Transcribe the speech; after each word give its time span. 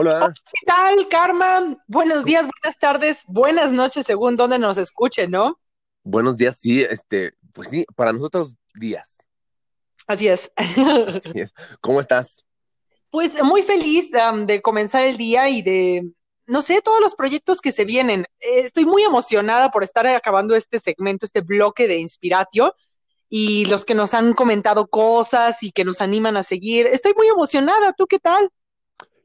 Hola. 0.00 0.32
¿Qué 0.44 0.64
tal, 0.64 1.08
Karma? 1.08 1.76
Buenos 1.88 2.24
días, 2.24 2.46
buenas 2.46 2.78
tardes, 2.78 3.24
buenas 3.26 3.72
noches, 3.72 4.06
según 4.06 4.36
donde 4.36 4.56
nos 4.56 4.78
escuchen, 4.78 5.32
¿no? 5.32 5.58
Buenos 6.04 6.36
días, 6.36 6.56
sí, 6.60 6.82
este, 6.82 7.32
pues 7.52 7.70
sí, 7.70 7.84
para 7.96 8.12
nosotros 8.12 8.54
días. 8.74 9.24
Así 10.06 10.28
es. 10.28 10.52
Así 10.56 11.32
es. 11.34 11.52
¿Cómo 11.80 12.00
estás? 12.00 12.44
Pues 13.10 13.42
muy 13.42 13.64
feliz 13.64 14.10
um, 14.14 14.46
de 14.46 14.62
comenzar 14.62 15.02
el 15.02 15.16
día 15.16 15.48
y 15.48 15.62
de, 15.62 16.08
no 16.46 16.62
sé, 16.62 16.80
todos 16.80 17.00
los 17.00 17.16
proyectos 17.16 17.60
que 17.60 17.72
se 17.72 17.84
vienen. 17.84 18.20
Eh, 18.38 18.60
estoy 18.60 18.86
muy 18.86 19.02
emocionada 19.02 19.72
por 19.72 19.82
estar 19.82 20.06
acabando 20.06 20.54
este 20.54 20.78
segmento, 20.78 21.26
este 21.26 21.40
bloque 21.40 21.88
de 21.88 21.98
Inspiratio 21.98 22.72
y 23.28 23.64
los 23.64 23.84
que 23.84 23.96
nos 23.96 24.14
han 24.14 24.32
comentado 24.34 24.86
cosas 24.86 25.64
y 25.64 25.72
que 25.72 25.84
nos 25.84 26.00
animan 26.00 26.36
a 26.36 26.44
seguir. 26.44 26.86
Estoy 26.86 27.14
muy 27.16 27.26
emocionada. 27.26 27.92
¿Tú 27.94 28.06
qué 28.06 28.20
tal? 28.20 28.48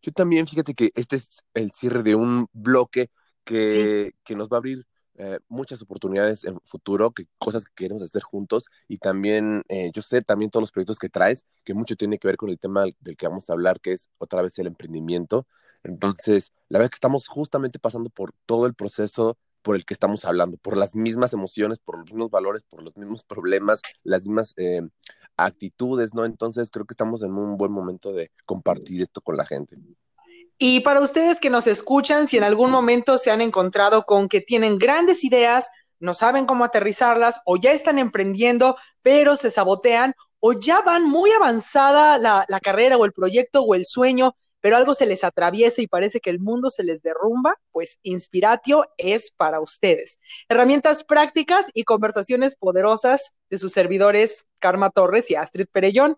Yo 0.04 0.12
también, 0.12 0.46
fíjate 0.46 0.76
que 0.76 0.92
este 0.96 1.16
es 1.16 1.44
el 1.54 1.72
cierre 1.72 2.04
de 2.04 2.14
un 2.14 2.48
bloque 2.52 3.10
que, 3.46 4.12
que 4.24 4.36
nos 4.36 4.50
va 4.50 4.58
a 4.58 4.60
abrir 4.60 4.86
eh, 5.16 5.40
muchas 5.48 5.82
oportunidades 5.82 6.44
en 6.44 6.60
futuro, 6.66 7.12
que 7.12 7.26
cosas 7.38 7.66
que 7.66 7.72
queremos 7.76 8.04
hacer 8.04 8.22
juntos 8.22 8.66
y 8.88 8.98
también, 8.98 9.64
eh, 9.70 9.92
yo 9.94 10.02
sé 10.02 10.22
también 10.22 10.52
todos 10.52 10.64
los 10.64 10.72
proyectos 10.72 11.00
que 11.00 11.10
traes, 11.10 11.46
que 11.64 11.74
mucho 11.74 11.96
tiene 11.96 12.20
que 12.20 12.28
ver 12.28 12.36
con 12.36 12.50
el 12.50 12.60
tema 12.60 12.86
del 13.00 13.16
que 13.16 13.28
vamos 13.28 13.50
a 13.50 13.54
hablar, 13.54 13.80
que 13.80 13.94
es 13.94 14.10
otra 14.18 14.42
vez 14.42 14.60
el 14.60 14.68
emprendimiento. 14.68 15.48
Entonces, 15.84 16.52
la 16.68 16.80
verdad 16.80 16.88
es 16.88 16.92
que 16.92 16.96
estamos 16.96 17.28
justamente 17.28 17.80
pasando 17.80 18.10
por 18.10 18.34
todo 18.46 18.66
el 18.66 18.74
proceso 18.74 19.38
por 19.62 19.76
el 19.76 19.86
que 19.86 19.94
estamos 19.94 20.26
hablando, 20.26 20.58
por 20.58 20.76
las 20.76 20.94
mismas 20.94 21.32
emociones, 21.34 21.80
por 21.80 21.98
los 21.98 22.06
mismos 22.06 22.30
valores, 22.30 22.64
por 22.64 22.84
los 22.84 22.96
mismos 22.98 23.24
problemas, 23.24 23.82
las 24.04 24.22
mismas 24.26 24.54
eh, 24.58 24.82
actitudes, 25.38 26.14
¿no? 26.14 26.26
Entonces 26.26 26.70
creo 26.72 26.86
que 26.86 26.94
estamos 26.94 27.24
en 27.24 27.34
un 27.34 27.58
buen 27.58 27.72
momento 27.72 28.14
de 28.14 28.32
compartir 28.46 29.02
esto 29.02 29.22
con 29.22 29.38
la 29.38 29.46
gente. 29.46 29.78
Y 30.58 30.82
para 30.82 31.02
ustedes 31.02 31.40
que 31.40 31.50
nos 31.50 31.68
escuchan, 31.68 32.28
si 32.28 32.38
en 32.38 32.44
algún 32.44 32.72
momento 32.72 33.18
se 33.18 33.32
han 33.32 33.42
encontrado 33.42 34.06
con 34.06 34.30
que 34.30 34.42
tienen 34.42 34.78
grandes 34.78 35.24
ideas, 35.24 35.70
no 36.00 36.14
saben 36.14 36.46
cómo 36.46 36.64
aterrizarlas 36.64 37.42
o 37.46 37.58
ya 37.58 37.72
están 37.72 37.98
emprendiendo, 37.98 38.76
pero 39.02 39.36
se 39.36 39.50
sabotean 39.50 40.14
o 40.40 40.54
ya 40.54 40.82
van 40.82 41.04
muy 41.04 41.32
avanzada 41.32 42.18
la, 42.18 42.46
la 42.48 42.60
carrera 42.60 42.98
o 42.98 43.06
el 43.06 43.14
proyecto 43.14 43.62
o 43.64 43.76
el 43.76 43.86
sueño, 43.86 44.36
pero 44.64 44.78
algo 44.78 44.94
se 44.94 45.06
les 45.06 45.26
atraviesa 45.26 45.82
y 45.82 45.88
parece 45.88 46.22
que 46.22 46.30
el 46.30 46.40
mundo 46.40 46.70
se 46.70 46.86
les 46.86 47.04
derrumba, 47.04 47.60
pues 47.74 48.00
Inspiratio 48.02 48.86
es 48.98 49.30
para 49.30 49.60
ustedes. 49.60 50.20
Herramientas 50.48 51.04
prácticas 51.04 51.66
y 51.74 51.84
conversaciones 51.84 52.56
poderosas 52.56 53.36
de 53.50 53.58
sus 53.58 53.74
servidores 53.74 54.46
Karma 54.62 54.90
Torres 54.90 55.30
y 55.30 55.36
Astrid 55.36 55.66
Perellón. 55.70 56.18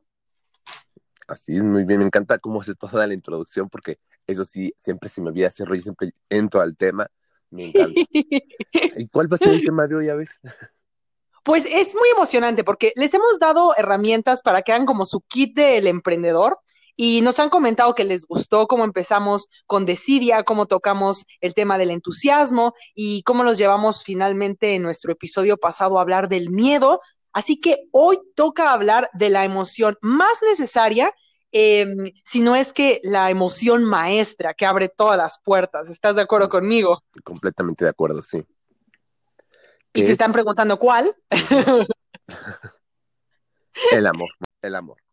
Así 1.27 1.57
es, 1.57 1.63
muy 1.63 1.85
bien, 1.85 2.01
me 2.01 2.05
encanta 2.05 2.37
cómo 2.37 2.61
hace 2.61 2.75
toda 2.75 3.07
la 3.07 3.15
introducción, 3.15 3.67
porque 3.67 3.97
eso 4.27 4.43
sí, 4.43 4.71
siempre 4.77 5.09
se 5.09 5.23
me 5.23 5.29
olvida 5.29 5.47
hacerlo 5.47 5.73
y 5.73 5.81
siempre 5.81 6.11
entro 6.29 6.61
al 6.61 6.77
tema. 6.77 7.07
Me 7.49 7.69
encanta. 7.69 7.99
¿Y 8.99 9.07
cuál 9.07 9.31
va 9.31 9.37
a 9.37 9.39
ser 9.39 9.53
el 9.53 9.65
tema 9.65 9.87
de 9.87 9.95
hoy? 9.95 10.09
A 10.09 10.13
ver. 10.13 10.29
Pues 11.43 11.65
es 11.65 11.95
muy 11.95 12.09
emocionante 12.15 12.63
porque 12.63 12.93
les 12.95 13.11
hemos 13.15 13.39
dado 13.39 13.73
herramientas 13.75 14.43
para 14.43 14.61
que 14.61 14.71
hagan 14.71 14.85
como 14.85 15.03
su 15.03 15.21
kit 15.21 15.55
del 15.55 15.87
emprendedor 15.87 16.59
y 16.95 17.21
nos 17.21 17.39
han 17.39 17.49
comentado 17.49 17.93
que 17.93 18.05
les 18.05 18.25
gustó 18.25 18.67
cómo 18.67 18.83
empezamos 18.85 19.47
con 19.65 19.85
Decidia, 19.85 20.43
cómo 20.43 20.65
tocamos 20.65 21.25
el 21.41 21.53
tema 21.53 21.77
del 21.77 21.91
entusiasmo 21.91 22.73
y 22.93 23.21
cómo 23.23 23.43
los 23.43 23.57
llevamos 23.57 24.03
finalmente 24.03 24.75
en 24.75 24.83
nuestro 24.83 25.11
episodio 25.11 25.57
pasado 25.57 25.97
a 25.97 26.01
hablar 26.01 26.29
del 26.29 26.49
miedo. 26.49 27.01
Así 27.33 27.59
que 27.59 27.87
hoy 27.91 28.17
toca 28.35 28.71
hablar 28.71 29.09
de 29.13 29.29
la 29.29 29.43
emoción 29.43 29.97
más 30.01 30.41
necesaria, 30.41 31.11
eh, 31.51 32.13
si 32.23 32.41
no 32.41 32.55
es 32.55 32.71
que 32.71 33.01
la 33.03 33.29
emoción 33.29 33.83
maestra 33.83 34.53
que 34.53 34.65
abre 34.65 34.89
todas 34.89 35.17
las 35.17 35.39
puertas. 35.43 35.89
¿Estás 35.89 36.15
de 36.15 36.21
acuerdo 36.21 36.49
conmigo? 36.49 37.03
Completamente 37.23 37.83
de 37.85 37.91
acuerdo, 37.91 38.21
sí. 38.21 38.45
Y 39.93 40.01
se 40.01 40.11
están 40.11 40.33
preguntando 40.33 40.77
cuál. 40.77 41.15
el 43.91 44.07
amor, 44.07 44.29
el 44.61 44.75
amor 44.75 45.04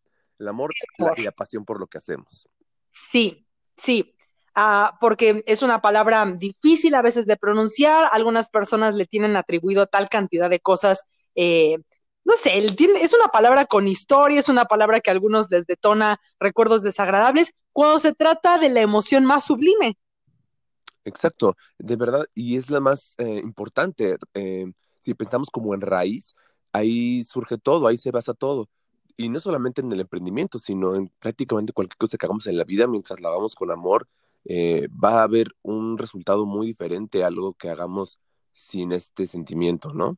el 0.43 0.49
amor 0.49 0.73
y 1.17 1.23
la 1.23 1.31
pasión 1.31 1.65
por 1.65 1.79
lo 1.79 1.87
que 1.87 1.97
hacemos. 1.97 2.47
Sí, 2.91 3.47
sí. 3.75 4.15
Uh, 4.55 4.95
porque 5.01 5.43
es 5.47 5.63
una 5.63 5.81
palabra 5.81 6.23
difícil 6.37 6.93
a 6.93 7.01
veces 7.01 7.25
de 7.25 7.37
pronunciar, 7.37 8.07
algunas 8.11 8.51
personas 8.51 8.93
le 8.93 9.07
tienen 9.07 9.35
atribuido 9.35 9.87
tal 9.87 10.09
cantidad 10.09 10.47
de 10.47 10.59
cosas, 10.59 11.05
eh, 11.33 11.79
no 12.23 12.35
sé, 12.35 12.59
es 12.59 13.13
una 13.15 13.29
palabra 13.29 13.65
con 13.65 13.87
historia, 13.87 14.39
es 14.39 14.49
una 14.49 14.65
palabra 14.65 14.99
que 14.99 15.09
a 15.09 15.13
algunos 15.13 15.49
les 15.49 15.65
detona 15.65 16.21
recuerdos 16.39 16.83
desagradables, 16.83 17.53
cuando 17.71 17.97
se 17.97 18.13
trata 18.13 18.59
de 18.59 18.69
la 18.69 18.81
emoción 18.81 19.25
más 19.25 19.45
sublime. 19.45 19.97
Exacto, 21.03 21.57
de 21.79 21.95
verdad, 21.95 22.25
y 22.35 22.55
es 22.55 22.69
la 22.69 22.79
más 22.79 23.15
eh, 23.17 23.41
importante. 23.43 24.17
Eh, 24.35 24.71
si 24.99 25.15
pensamos 25.15 25.49
como 25.49 25.73
en 25.73 25.81
raíz, 25.81 26.35
ahí 26.71 27.23
surge 27.23 27.57
todo, 27.57 27.87
ahí 27.87 27.97
se 27.97 28.11
basa 28.11 28.35
todo 28.35 28.69
y 29.17 29.29
no 29.29 29.39
solamente 29.39 29.81
en 29.81 29.91
el 29.91 30.01
emprendimiento, 30.01 30.59
sino 30.59 30.95
en 30.95 31.09
prácticamente 31.19 31.73
cualquier 31.73 31.97
cosa 31.97 32.17
que 32.17 32.25
hagamos 32.25 32.47
en 32.47 32.57
la 32.57 32.63
vida, 32.63 32.87
mientras 32.87 33.21
la 33.21 33.29
hagamos 33.29 33.55
con 33.55 33.71
amor, 33.71 34.07
eh, 34.45 34.87
va 34.91 35.21
a 35.21 35.23
haber 35.23 35.47
un 35.61 35.97
resultado 35.97 36.45
muy 36.45 36.67
diferente 36.67 37.23
a 37.23 37.27
algo 37.27 37.53
que 37.53 37.69
hagamos 37.69 38.19
sin 38.53 38.91
este 38.91 39.25
sentimiento, 39.25 39.93
¿no? 39.93 40.17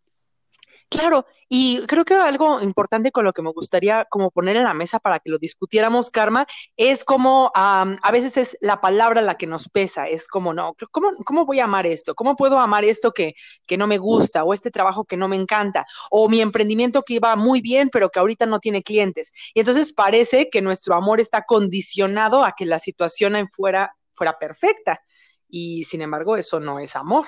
Claro, 0.90 1.26
y 1.50 1.86
creo 1.88 2.06
que 2.06 2.14
algo 2.14 2.62
importante 2.62 3.12
con 3.12 3.26
lo 3.26 3.34
que 3.34 3.42
me 3.42 3.52
gustaría 3.52 4.06
como 4.06 4.32
poner 4.32 4.56
en 4.56 4.64
la 4.64 4.74
mesa 4.74 5.00
para 5.00 5.20
que 5.20 5.30
lo 5.30 5.38
discutiéramos, 5.38 6.12
Karma, 6.12 6.46
es 6.78 7.04
como 7.04 7.52
a 7.56 8.12
veces 8.12 8.38
es 8.38 8.58
la 8.62 8.82
palabra 8.82 9.22
la 9.22 9.36
que 9.36 9.48
nos 9.48 9.70
pesa, 9.70 10.08
es 10.08 10.28
como, 10.28 10.54
no, 10.54 10.76
¿cómo, 10.92 11.12
cómo 11.26 11.46
voy 11.46 11.60
a 11.60 11.66
amar 11.66 11.86
esto? 11.86 12.16
¿Cómo 12.16 12.36
puedo 12.36 12.60
amar 12.60 12.86
esto 12.86 13.12
que, 13.12 13.34
que 13.66 13.78
no 13.78 13.88
me 13.88 13.98
gusta 13.98 14.44
o 14.44 14.54
este 14.54 14.72
trabajo 14.72 15.06
que 15.06 15.18
no 15.18 15.28
me 15.28 15.36
encanta 15.36 15.86
o 16.10 16.30
mi 16.30 16.42
emprendimiento 16.42 17.04
que 17.04 17.16
iba 17.16 17.36
muy 17.36 17.62
bien 17.62 17.90
pero 17.90 18.10
que 18.10 18.20
ahorita 18.20 18.46
no 18.46 18.60
tiene 18.60 18.84
clientes? 18.84 19.32
Y 19.54 19.60
entonces 19.60 19.94
parece 19.94 20.50
que 20.50 20.62
nuestro 20.62 20.96
amor 20.96 21.20
está 21.20 21.44
condicionado 21.44 22.44
a 22.44 22.54
que 22.56 22.66
la 22.66 22.80
situación 22.80 23.48
fuera 23.50 23.96
fuera 24.16 24.40
perfecta 24.40 25.04
y 25.48 25.84
sin 25.84 26.02
embargo 26.02 26.38
eso 26.38 26.60
no 26.60 26.80
es 26.80 26.96
amor. 26.96 27.26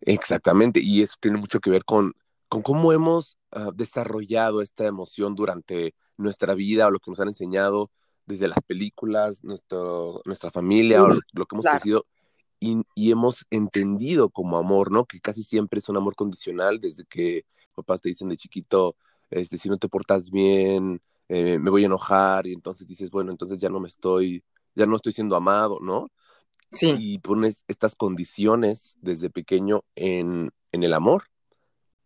Exactamente, 0.00 0.80
y 0.80 1.02
eso 1.02 1.14
tiene 1.20 1.38
mucho 1.38 1.60
que 1.60 1.70
ver 1.70 1.84
con 1.84 2.12
con 2.52 2.60
cómo 2.60 2.92
hemos 2.92 3.38
uh, 3.56 3.72
desarrollado 3.72 4.60
esta 4.60 4.86
emoción 4.86 5.34
durante 5.34 5.94
nuestra 6.18 6.52
vida 6.52 6.86
o 6.86 6.90
lo 6.90 6.98
que 6.98 7.10
nos 7.10 7.18
han 7.18 7.28
enseñado 7.28 7.90
desde 8.26 8.46
las 8.46 8.60
películas, 8.60 9.42
nuestro, 9.42 10.20
nuestra 10.26 10.50
familia 10.50 11.02
Uf, 11.02 11.12
o 11.12 11.20
lo, 11.32 11.46
que 11.46 11.54
hemos 11.54 11.64
claro. 11.64 11.78
crecido 11.78 12.06
y, 12.60 12.82
y, 12.94 13.10
hemos 13.10 13.46
entendido 13.48 14.28
como 14.28 14.58
amor, 14.58 14.90
¿no? 14.90 15.06
Que 15.06 15.18
casi 15.18 15.42
siempre 15.42 15.78
es 15.78 15.88
un 15.88 15.96
amor 15.96 16.14
condicional 16.14 16.78
desde 16.78 17.06
que 17.06 17.46
papás 17.74 18.02
te 18.02 18.10
dicen 18.10 18.28
de 18.28 18.36
chiquito, 18.36 18.96
este, 19.30 19.56
si 19.56 19.70
no 19.70 19.78
te 19.78 19.88
portas 19.88 20.28
bien, 20.30 21.00
eh, 21.30 21.58
me 21.58 21.70
voy 21.70 21.84
a 21.84 21.86
enojar 21.86 22.46
y 22.46 22.52
entonces 22.52 22.86
dices, 22.86 23.10
bueno, 23.10 23.30
entonces 23.30 23.60
ya 23.60 23.70
no 23.70 23.80
me 23.80 23.88
estoy, 23.88 24.44
ya 24.74 24.84
no 24.84 24.96
estoy 24.96 25.14
siendo 25.14 25.36
amado, 25.36 25.78
¿no? 25.80 26.10
Sí. 26.68 26.94
Y 26.98 27.18
pones 27.18 27.64
estas 27.66 27.94
condiciones 27.94 28.98
desde 29.00 29.30
pequeño 29.30 29.84
en, 29.94 30.52
en 30.70 30.82
el 30.82 30.92
amor. 30.92 31.31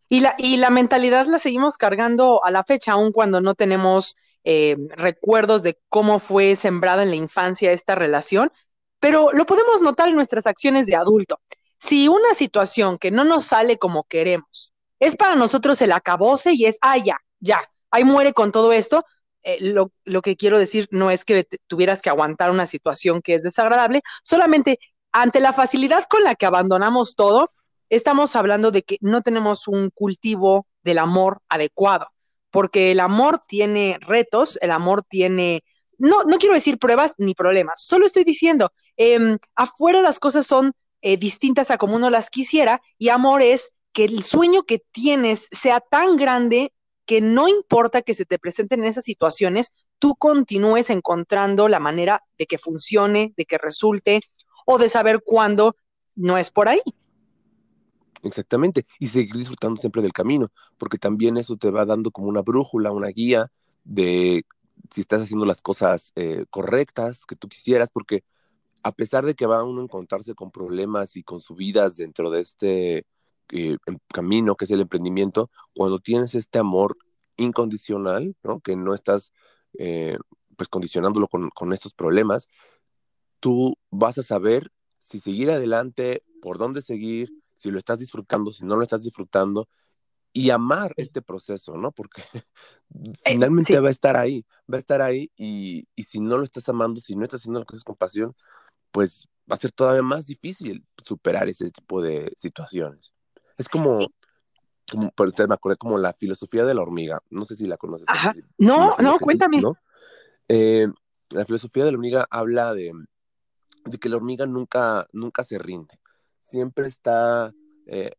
Y 0.09 0.21
la, 0.21 0.35
y 0.39 0.57
la 0.57 0.71
mentalidad 0.71 1.27
la 1.27 1.39
seguimos 1.39 1.79
cargando 1.79 2.45
a 2.45 2.51
la 2.51 2.65
fecha, 2.65 2.93
aun 2.93 3.13
cuando 3.13 3.41
no 3.41 3.55
tenemos 3.55 4.17
eh, 4.45 4.77
recuerdos 4.91 5.63
de 5.65 5.79
cómo 5.89 6.21
fue 6.21 6.55
sembrada 6.55 7.03
en 7.03 7.11
la 7.11 7.17
infancia 7.17 7.73
esta 7.73 7.97
relación, 7.97 8.53
pero 9.01 9.33
lo 9.33 9.45
podemos 9.47 9.83
notar 9.83 10.09
en 10.09 10.15
nuestras 10.15 10.47
acciones 10.47 10.87
de 10.87 10.95
adulto. 10.95 11.41
Si 11.79 12.09
una 12.09 12.35
situación 12.35 12.99
que 12.99 13.11
no 13.11 13.25
nos 13.25 13.47
sale 13.47 13.79
como 13.79 14.05
queremos 14.05 14.73
es 15.01 15.17
para 15.17 15.35
nosotros 15.35 15.83
el 15.83 15.93
acabose 15.93 16.53
y 16.53 16.67
es, 16.67 16.79
ah, 16.81 16.97
ya, 16.97 17.19
ya, 17.41 17.61
ahí 17.91 18.05
muere 18.05 18.33
con 18.33 18.53
todo 18.53 18.73
esto, 18.73 19.05
eh, 19.43 19.59
lo, 19.61 19.93
lo, 20.05 20.23
que 20.23 20.37
quiero 20.37 20.59
decir 20.59 20.89
no 20.91 21.11
es 21.11 21.25
que 21.25 21.47
tuvieras 21.67 22.01
que 22.01 22.11
aguantar 22.11 22.51
una 22.51 22.67
situación 22.67 23.23
que 23.23 23.35
es 23.35 23.43
desagradable, 23.43 24.03
solamente 24.23 24.79
ante 25.13 25.41
la 25.41 25.53
facilidad 25.53 26.05
con 26.05 26.25
la 26.25 26.35
que 26.35 26.47
abandonamos 26.47 27.15
todo, 27.15 27.51
estamos 27.91 28.37
hablando 28.37 28.71
de 28.71 28.83
que 28.83 28.99
no 29.01 29.23
tenemos 29.23 29.69
un 29.69 29.91
cultivo 29.91 30.67
del 30.83 30.99
amor 30.99 31.41
adecuado, 31.49 32.07
porque 32.51 32.93
el 32.93 33.01
amor 33.01 33.41
tiene 33.47 33.99
retos, 34.01 34.59
el 34.63 34.71
amor 34.71 35.03
tiene, 35.03 35.63
no, 35.99 36.25
no 36.25 36.39
quiero 36.39 36.55
decir 36.55 36.79
pruebas 36.79 37.15
ni 37.19 37.35
problemas, 37.35 37.83
solo 37.85 38.07
estoy 38.07 38.25
diciendo, 38.25 38.73
eh, 38.97 39.39
afuera 39.55 40.01
las 40.01 40.19
cosas 40.19 40.47
son 40.47 40.73
eh, 41.03 41.17
distintas 41.17 41.71
a 41.71 41.79
como 41.79 41.97
uno 41.97 42.11
las 42.11 42.31
quisiera 42.31 42.81
y 42.99 43.11
amor 43.11 43.43
es 43.43 43.73
que 43.93 44.05
el 44.05 44.25
sueño 44.25 44.65
que 44.65 44.81
tienes 44.93 45.49
sea 45.53 45.81
tan 45.81 46.17
grande 46.17 46.73
que 47.07 47.21
no 47.21 47.49
importa 47.49 48.03
que 48.03 48.15
se 48.15 48.25
te 48.25 48.39
presenten 48.39 48.85
esas 48.85 49.05
situaciones, 49.05 49.71
tú 49.99 50.17
continúes 50.17 50.91
encontrando 50.91 51.69
la 51.69 51.81
manera 51.81 52.23
de 52.37 52.47
que 52.47 52.59
funcione, 52.59 53.33
de 53.37 53.45
que 53.45 53.59
resulte 53.59 54.21
o 54.67 54.79
de 54.79 54.89
saber 54.89 55.23
cuándo 55.25 55.77
no 56.15 56.37
es 56.37 56.51
por 56.51 56.69
ahí. 56.69 56.83
Exactamente, 58.27 58.87
y 58.99 59.07
seguir 59.07 59.35
disfrutando 59.37 59.81
siempre 59.81 60.03
del 60.03 60.13
camino, 60.13 60.49
porque 60.79 60.99
también 60.99 61.37
eso 61.37 61.57
te 61.57 61.71
va 61.71 61.85
dando 61.87 62.11
como 62.11 62.29
una 62.29 62.43
brújula, 62.43 62.91
una 62.91 63.09
guía 63.09 63.53
de 63.85 64.45
si 64.91 65.01
estás 65.01 65.23
haciendo 65.23 65.47
las 65.47 65.63
cosas 65.63 66.13
eh, 66.17 66.45
correctas 66.51 67.25
que 67.25 67.37
tú 67.37 67.49
quisieras, 67.49 67.89
porque 67.93 68.25
a 68.83 68.93
pesar 68.93 69.25
de 69.25 69.35
que 69.35 69.47
va 69.47 69.65
uno 69.65 69.81
a 69.81 69.85
encontrarse 69.85 70.35
con 70.35 70.51
problemas 70.51 71.17
y 71.17 71.23
con 71.23 71.41
subidas 71.41 71.97
dentro 71.97 72.31
de 72.31 72.41
este 72.41 72.99
eh, 73.53 73.77
em, 73.87 73.99
camino 74.13 74.57
que 74.57 74.65
es 74.65 74.71
el 74.73 74.81
emprendimiento, 74.81 75.51
cuando 75.75 75.99
tienes 76.01 76.35
este 76.35 76.59
amor 76.59 76.97
incondicional, 77.37 78.35
¿no? 78.43 78.61
Que 78.61 78.77
no 78.77 78.95
estás 78.95 79.33
eh, 79.79 80.19
pues 80.57 80.69
condicionándolo 80.69 81.29
con, 81.29 81.51
con 81.51 81.73
estos 81.73 81.95
problemas, 81.95 82.49
tú 83.41 83.77
vas 83.91 84.19
a 84.19 84.23
saber 84.23 84.73
si 84.99 85.21
seguir 85.21 85.51
adelante, 85.51 86.25
por 86.43 86.59
dónde 86.59 86.83
seguir, 86.83 87.31
si 87.57 87.71
lo 87.71 87.79
estás 87.79 87.99
disfrutando, 87.99 88.53
si 88.53 88.65
no 88.65 88.77
lo 88.77 88.83
estás 88.83 89.03
disfrutando, 89.03 89.69
y 90.33 90.51
amar 90.51 90.93
este 90.97 91.23
proceso, 91.23 91.77
¿no? 91.77 91.93
Porque 91.93 92.23
eh, 92.95 93.13
finalmente 93.25 93.79
va 93.81 93.89
a 93.89 93.91
estar 93.91 94.17
ahí, 94.17 94.45
va 94.71 94.77
a 94.77 94.81
estar 94.81 95.01
ahí 95.01 95.31
y, 95.37 95.89
y, 95.97 96.03
si 96.03 96.21
no 96.21 96.37
lo 96.37 96.45
estás 96.45 96.69
amando, 96.69 97.01
si 97.01 97.17
no 97.17 97.25
estás 97.25 97.41
haciendo 97.41 97.61
las 97.61 97.67
cosas 97.67 97.85
con 97.85 97.97
pasión, 97.97 98.35
pues 98.93 99.27
va 99.51 99.55
a 99.55 99.59
ser 99.59 99.73
todavía 99.73 100.03
más 100.03 100.27
difícil 100.27 100.85
superar 101.03 101.49
ese 101.49 101.71
tipo 101.71 102.03
de 102.03 102.33
situaciones. 102.37 103.13
Es 103.57 103.69
como, 103.69 103.99
como 104.91 105.13
me 105.17 105.55
acordé 105.55 105.77
como 105.77 105.99
la 105.99 106.13
filosofía 106.13 106.65
de 106.65 106.75
la 106.75 106.83
hormiga, 106.83 107.21
no 107.31 107.45
sé 107.45 107.57
si 107.57 107.65
la 107.65 107.77
conoces. 107.77 108.09
Ajá. 108.09 108.35
No, 108.59 108.97
no, 108.99 109.19
cuéntame. 109.19 109.63
Eh, 110.49 110.89
la 111.31 111.45
filosofía 111.45 111.85
de 111.85 111.93
la 111.93 111.97
hormiga 111.97 112.27
habla 112.31 112.75
de, 112.75 112.93
de, 113.85 113.99
que 113.99 114.09
la 114.09 114.17
hormiga 114.17 114.47
nunca, 114.47 115.07
nunca 115.13 115.45
se 115.45 115.59
rinde, 115.59 115.99
siempre 116.47 116.89
está... 116.89 117.53
Eh, 117.87 118.13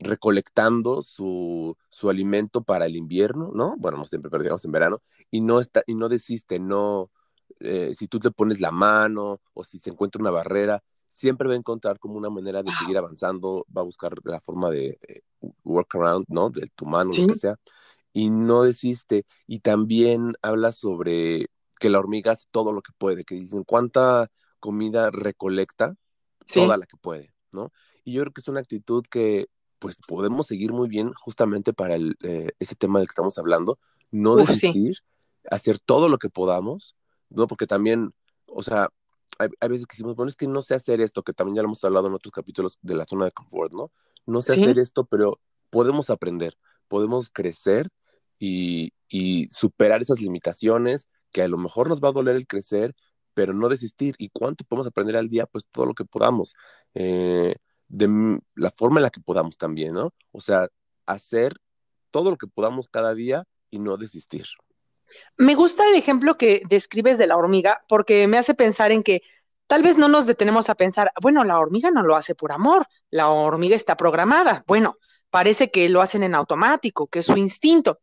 recolectando 0.00 1.02
su, 1.02 1.76
su, 1.90 2.08
alimento 2.08 2.62
para 2.62 2.86
el 2.86 2.96
invierno, 2.96 3.50
¿no? 3.52 3.74
Bueno, 3.76 4.02
siempre 4.04 4.30
perdíamos 4.30 4.64
en 4.64 4.72
verano, 4.72 5.02
y 5.30 5.42
no, 5.42 5.60
está, 5.60 5.82
y 5.86 5.94
no 5.94 6.08
desiste, 6.08 6.58
no, 6.58 7.10
eh, 7.60 7.94
si 7.94 8.08
tú 8.08 8.20
te 8.20 8.30
pones 8.30 8.60
la 8.60 8.70
mano 8.70 9.40
o 9.52 9.64
si 9.64 9.78
se 9.78 9.90
encuentra 9.90 10.20
una 10.20 10.30
barrera, 10.30 10.82
siempre 11.06 11.48
va 11.48 11.54
a 11.54 11.58
encontrar 11.58 11.98
como 11.98 12.16
una 12.16 12.30
manera 12.30 12.62
de 12.62 12.72
seguir 12.72 12.98
avanzando, 12.98 13.66
va 13.74 13.82
a 13.82 13.84
buscar 13.84 14.14
la 14.24 14.40
forma 14.40 14.70
de 14.70 14.98
eh, 15.08 15.20
work 15.62 15.94
around, 15.94 16.26
¿no? 16.28 16.50
De 16.50 16.70
tu 16.74 16.86
mano, 16.86 17.10
lo 17.16 17.26
que 17.26 17.38
sea, 17.38 17.56
y 18.12 18.30
no 18.30 18.62
desiste. 18.62 19.24
Y 19.46 19.60
también 19.60 20.34
habla 20.42 20.72
sobre 20.72 21.46
que 21.78 21.90
la 21.90 21.98
hormiga 21.98 22.32
hace 22.32 22.46
todo 22.50 22.72
lo 22.72 22.82
que 22.82 22.92
puede, 22.98 23.24
que 23.24 23.36
dicen 23.36 23.64
cuánta 23.64 24.28
comida 24.58 25.10
recolecta, 25.10 25.94
toda 26.52 26.76
la 26.76 26.86
que 26.86 26.96
puede, 26.96 27.32
¿no? 27.52 27.72
Y 28.04 28.12
yo 28.12 28.22
creo 28.22 28.32
que 28.32 28.40
es 28.40 28.48
una 28.48 28.60
actitud 28.60 29.04
que 29.10 29.48
pues 29.78 29.96
podemos 30.08 30.46
seguir 30.46 30.72
muy 30.72 30.88
bien 30.88 31.12
justamente 31.12 31.72
para 31.72 31.94
el, 31.94 32.16
eh, 32.22 32.52
ese 32.58 32.74
tema 32.74 32.98
del 32.98 33.08
que 33.08 33.12
estamos 33.12 33.36
hablando, 33.38 33.78
no 34.10 34.36
desistir, 34.36 34.98
hacer 35.50 35.78
todo 35.78 36.08
lo 36.08 36.18
que 36.18 36.30
podamos, 36.30 36.96
¿no? 37.28 37.46
Porque 37.46 37.66
también, 37.66 38.14
o 38.46 38.62
sea, 38.62 38.88
hay, 39.38 39.48
veces 39.68 39.86
que 39.86 39.94
decimos, 39.94 40.16
bueno, 40.16 40.30
es 40.30 40.36
que 40.36 40.46
no 40.46 40.62
sé 40.62 40.74
hacer 40.74 41.00
esto, 41.00 41.22
que 41.22 41.32
también 41.32 41.56
ya 41.56 41.62
lo 41.62 41.66
hemos 41.66 41.84
hablado 41.84 42.06
en 42.06 42.14
otros 42.14 42.32
capítulos 42.32 42.78
de 42.82 42.94
la 42.94 43.04
zona 43.04 43.26
de 43.26 43.32
confort, 43.32 43.72
¿no? 43.72 43.90
No 44.26 44.42
sé 44.42 44.52
hacer 44.52 44.78
esto, 44.78 45.04
pero 45.04 45.38
podemos 45.70 46.08
aprender, 46.08 46.56
podemos 46.88 47.30
crecer 47.30 47.88
y, 48.38 48.92
y 49.08 49.48
superar 49.50 50.02
esas 50.02 50.20
limitaciones 50.20 51.08
que 51.30 51.42
a 51.42 51.48
lo 51.48 51.58
mejor 51.58 51.88
nos 51.88 52.00
va 52.00 52.08
a 52.08 52.12
doler 52.12 52.36
el 52.36 52.46
crecer, 52.46 52.94
pero 53.34 53.52
no 53.52 53.68
desistir. 53.68 54.14
¿Y 54.18 54.30
cuánto 54.30 54.64
podemos 54.64 54.86
aprender 54.86 55.16
al 55.16 55.28
día? 55.28 55.46
Pues 55.46 55.66
todo 55.70 55.86
lo 55.86 55.94
que 55.94 56.04
podamos. 56.04 56.54
Eh, 56.94 57.54
de 57.88 58.40
la 58.54 58.70
forma 58.70 58.98
en 58.98 59.04
la 59.04 59.10
que 59.10 59.20
podamos 59.20 59.56
también, 59.58 59.92
¿no? 59.92 60.12
O 60.32 60.40
sea, 60.40 60.68
hacer 61.06 61.56
todo 62.10 62.30
lo 62.30 62.36
que 62.36 62.46
podamos 62.46 62.88
cada 62.88 63.14
día 63.14 63.44
y 63.70 63.78
no 63.78 63.96
desistir. 63.96 64.46
Me 65.36 65.54
gusta 65.54 65.86
el 65.88 65.94
ejemplo 65.94 66.36
que 66.36 66.62
describes 66.68 67.18
de 67.18 67.26
la 67.26 67.36
hormiga 67.36 67.84
porque 67.88 68.26
me 68.26 68.38
hace 68.38 68.54
pensar 68.54 68.90
en 68.90 69.02
que 69.02 69.22
tal 69.66 69.82
vez 69.82 69.98
no 69.98 70.08
nos 70.08 70.26
detenemos 70.26 70.70
a 70.70 70.74
pensar, 70.74 71.12
bueno, 71.20 71.44
la 71.44 71.58
hormiga 71.58 71.90
no 71.90 72.02
lo 72.02 72.16
hace 72.16 72.34
por 72.34 72.52
amor, 72.52 72.86
la 73.10 73.28
hormiga 73.28 73.76
está 73.76 73.96
programada, 73.96 74.64
bueno, 74.66 74.96
parece 75.30 75.70
que 75.70 75.88
lo 75.88 76.00
hacen 76.00 76.22
en 76.22 76.34
automático, 76.34 77.06
que 77.06 77.20
es 77.20 77.26
su 77.26 77.36
instinto. 77.36 77.98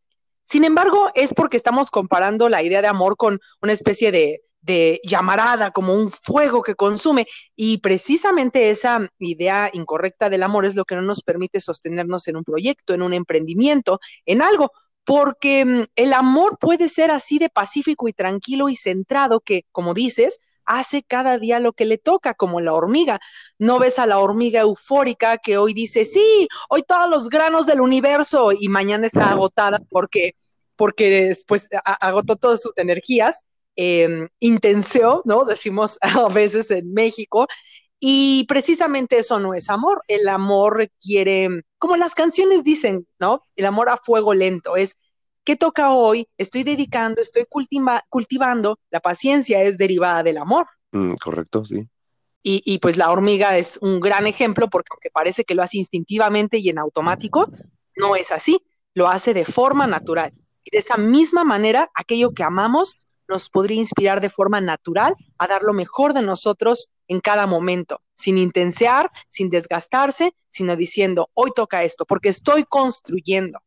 Sin 0.45 0.65
embargo, 0.65 1.09
es 1.15 1.33
porque 1.33 1.57
estamos 1.57 1.89
comparando 1.89 2.49
la 2.49 2.61
idea 2.61 2.81
de 2.81 2.87
amor 2.87 3.15
con 3.15 3.39
una 3.61 3.71
especie 3.71 4.11
de 4.11 4.41
de 4.61 4.99
llamarada, 5.03 5.71
como 5.71 5.93
un 5.93 6.11
fuego 6.11 6.61
que 6.61 6.75
consume. 6.75 7.27
Y 7.55 7.79
precisamente 7.79 8.69
esa 8.69 9.07
idea 9.19 9.69
incorrecta 9.73 10.29
del 10.29 10.43
amor 10.43 10.65
es 10.65 10.75
lo 10.75 10.85
que 10.85 10.95
no 10.95 11.01
nos 11.01 11.23
permite 11.23 11.61
sostenernos 11.61 12.27
en 12.27 12.37
un 12.37 12.43
proyecto, 12.43 12.93
en 12.93 13.01
un 13.01 13.13
emprendimiento, 13.13 13.99
en 14.25 14.41
algo, 14.41 14.71
porque 15.03 15.65
mm, 15.65 15.83
el 15.95 16.13
amor 16.13 16.57
puede 16.59 16.89
ser 16.89 17.11
así 17.11 17.39
de 17.39 17.49
pacífico 17.49 18.07
y 18.07 18.13
tranquilo 18.13 18.69
y 18.69 18.75
centrado 18.75 19.39
que, 19.39 19.65
como 19.71 19.93
dices, 19.93 20.39
hace 20.65 21.03
cada 21.03 21.37
día 21.37 21.59
lo 21.59 21.73
que 21.73 21.85
le 21.85 21.97
toca, 21.97 22.33
como 22.33 22.61
la 22.61 22.73
hormiga. 22.73 23.19
No 23.57 23.79
ves 23.79 23.99
a 23.99 24.05
la 24.05 24.19
hormiga 24.19 24.61
eufórica 24.61 25.37
que 25.37 25.57
hoy 25.57 25.73
dice, 25.73 26.05
sí, 26.05 26.47
hoy 26.69 26.83
todos 26.83 27.09
los 27.09 27.29
granos 27.29 27.65
del 27.65 27.81
universo 27.81 28.51
y 28.51 28.67
mañana 28.69 29.07
está 29.07 29.31
agotada 29.31 29.79
porque 29.89 30.35
porque 30.77 31.27
después 31.27 31.69
agotó 31.99 32.37
todas 32.37 32.63
sus 32.63 32.71
energías 32.75 33.43
eh, 33.75 34.27
¿no? 35.25 35.45
Decimos 35.45 35.97
a 36.01 36.27
veces 36.29 36.71
en 36.71 36.93
México. 36.93 37.47
Y 38.03 38.45
precisamente 38.45 39.19
eso 39.19 39.39
no 39.39 39.53
es 39.53 39.69
amor. 39.69 40.01
El 40.07 40.27
amor 40.27 40.77
requiere, 40.77 41.63
como 41.77 41.97
las 41.97 42.15
canciones 42.15 42.63
dicen, 42.63 43.07
¿no? 43.19 43.43
El 43.55 43.67
amor 43.67 43.89
a 43.89 43.97
fuego 43.97 44.33
lento 44.33 44.75
es, 44.75 44.97
¿qué 45.43 45.55
toca 45.55 45.91
hoy? 45.91 46.27
Estoy 46.37 46.63
dedicando, 46.63 47.21
estoy 47.21 47.45
cultivando. 48.09 48.79
La 48.89 49.01
paciencia 49.01 49.61
es 49.61 49.77
derivada 49.77 50.23
del 50.23 50.37
amor. 50.37 50.65
Mm, 50.91 51.13
correcto, 51.15 51.63
sí. 51.63 51.87
Y, 52.43 52.63
y, 52.65 52.79
pues 52.79 52.97
la 52.97 53.11
hormiga 53.11 53.55
es 53.55 53.77
un 53.83 53.99
gran 53.99 54.25
ejemplo 54.25 54.67
porque 54.67 54.87
aunque 54.91 55.11
parece 55.11 55.43
que 55.43 55.53
lo 55.53 55.61
hace 55.61 55.77
instintivamente 55.77 56.57
y 56.57 56.69
en 56.69 56.79
automático, 56.79 57.51
no 57.95 58.15
es 58.15 58.31
así. 58.31 58.59
Lo 58.95 59.09
hace 59.09 59.35
de 59.35 59.45
forma 59.45 59.85
natural. 59.85 60.33
Y 60.63 60.71
de 60.71 60.79
esa 60.79 60.97
misma 60.97 61.43
manera, 61.43 61.91
aquello 61.93 62.33
que 62.33 62.43
amamos 62.43 62.95
nos 63.31 63.49
podría 63.49 63.77
inspirar 63.77 64.21
de 64.21 64.29
forma 64.29 64.61
natural 64.61 65.15
a 65.39 65.47
dar 65.47 65.63
lo 65.63 65.73
mejor 65.73 66.13
de 66.13 66.21
nosotros 66.21 66.89
en 67.07 67.21
cada 67.21 67.47
momento, 67.47 68.01
sin 68.13 68.37
intensear, 68.37 69.09
sin 69.29 69.49
desgastarse, 69.49 70.33
sino 70.49 70.75
diciendo, 70.75 71.29
hoy 71.33 71.49
toca 71.55 71.83
esto, 71.83 72.05
porque 72.05 72.29
estoy 72.29 72.65
construyendo. 72.65 73.59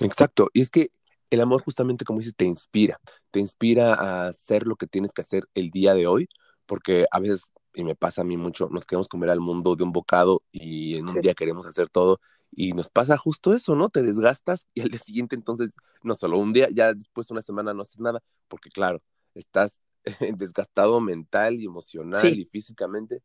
Exacto, 0.00 0.48
y 0.54 0.60
es 0.60 0.70
que 0.70 0.90
el 1.30 1.40
amor 1.40 1.60
justamente, 1.62 2.04
como 2.04 2.20
dices, 2.20 2.34
te 2.36 2.44
inspira, 2.44 2.98
te 3.30 3.40
inspira 3.40 3.94
a 3.94 4.28
hacer 4.28 4.66
lo 4.66 4.76
que 4.76 4.86
tienes 4.86 5.12
que 5.12 5.20
hacer 5.20 5.48
el 5.54 5.70
día 5.70 5.94
de 5.94 6.06
hoy, 6.06 6.28
porque 6.64 7.06
a 7.10 7.18
veces, 7.18 7.52
y 7.74 7.82
me 7.82 7.96
pasa 7.96 8.22
a 8.22 8.24
mí 8.24 8.36
mucho, 8.36 8.68
nos 8.70 8.86
queremos 8.86 9.08
comer 9.08 9.30
al 9.30 9.40
mundo 9.40 9.74
de 9.74 9.82
un 9.82 9.92
bocado 9.92 10.42
y 10.52 10.96
en 10.96 11.08
un 11.08 11.20
día 11.20 11.34
queremos 11.34 11.66
hacer 11.66 11.90
todo 11.90 12.20
y 12.50 12.72
nos 12.72 12.88
pasa 12.88 13.16
justo 13.16 13.54
eso, 13.54 13.76
¿no? 13.76 13.88
Te 13.88 14.02
desgastas 14.02 14.66
y 14.74 14.80
al 14.80 14.88
día 14.88 14.98
siguiente 14.98 15.36
entonces, 15.36 15.70
no 16.02 16.14
solo 16.14 16.38
un 16.38 16.52
día, 16.52 16.68
ya 16.72 16.94
después 16.94 17.28
de 17.28 17.34
una 17.34 17.42
semana 17.42 17.74
no 17.74 17.82
haces 17.82 18.00
nada, 18.00 18.20
porque 18.48 18.70
claro, 18.70 18.98
estás 19.34 19.80
desgastado 20.36 21.00
mental 21.00 21.60
y 21.60 21.66
emocional 21.66 22.38
y 22.38 22.44
físicamente. 22.44 23.22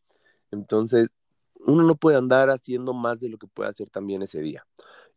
Entonces, 0.52 1.10
uno 1.66 1.84
no 1.84 1.96
puede 1.96 2.18
andar 2.18 2.50
haciendo 2.50 2.94
más 2.94 3.20
de 3.20 3.30
lo 3.30 3.38
que 3.38 3.48
puede 3.48 3.70
hacer 3.70 3.90
también 3.90 4.22
ese 4.22 4.42
día. 4.42 4.66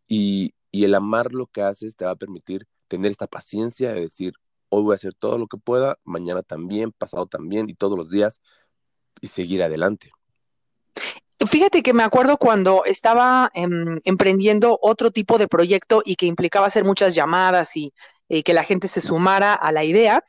Y, 0.07 0.55
y 0.71 0.85
el 0.85 0.95
amar 0.95 1.33
lo 1.33 1.47
que 1.47 1.63
haces 1.63 1.97
te 1.97 2.05
va 2.05 2.13
a 2.13 2.17
permitir 2.17 2.67
tener 2.89 3.11
esta 3.11 3.27
paciencia 3.27 3.93
de 3.93 4.03
decir, 4.03 4.35
hoy 4.69 4.83
voy 4.83 4.93
a 4.93 4.97
hacer 4.97 5.15
todo 5.15 5.39
lo 5.39 5.49
que 5.49 5.59
pueda, 5.59 5.99
mañana 6.05 6.43
también, 6.43 6.93
pasado 6.93 7.27
también 7.27 7.69
y 7.69 7.75
todos 7.75 7.99
los 7.99 8.11
días 8.11 8.41
y 9.21 9.29
seguir 9.29 9.63
adelante. 9.63 10.13
Fíjate 11.45 11.83
que 11.83 11.93
me 11.93 12.03
acuerdo 12.03 12.39
cuando 12.39 12.85
estaba 12.87 13.51
em, 13.53 14.01
emprendiendo 14.05 14.79
otro 14.81 15.11
tipo 15.11 15.37
de 15.37 15.49
proyecto 15.49 16.03
y 16.05 16.17
que 16.17 16.25
implicaba 16.27 16.67
hacer 16.67 16.85
muchas 16.85 17.15
llamadas 17.15 17.77
y, 17.77 17.93
que 18.45 18.55
la 18.55 18.65
gente 18.65 18.89
se 18.89 19.01
sumara 19.01 19.55
a 19.55 19.71
la 19.71 19.85
idea. 19.85 20.25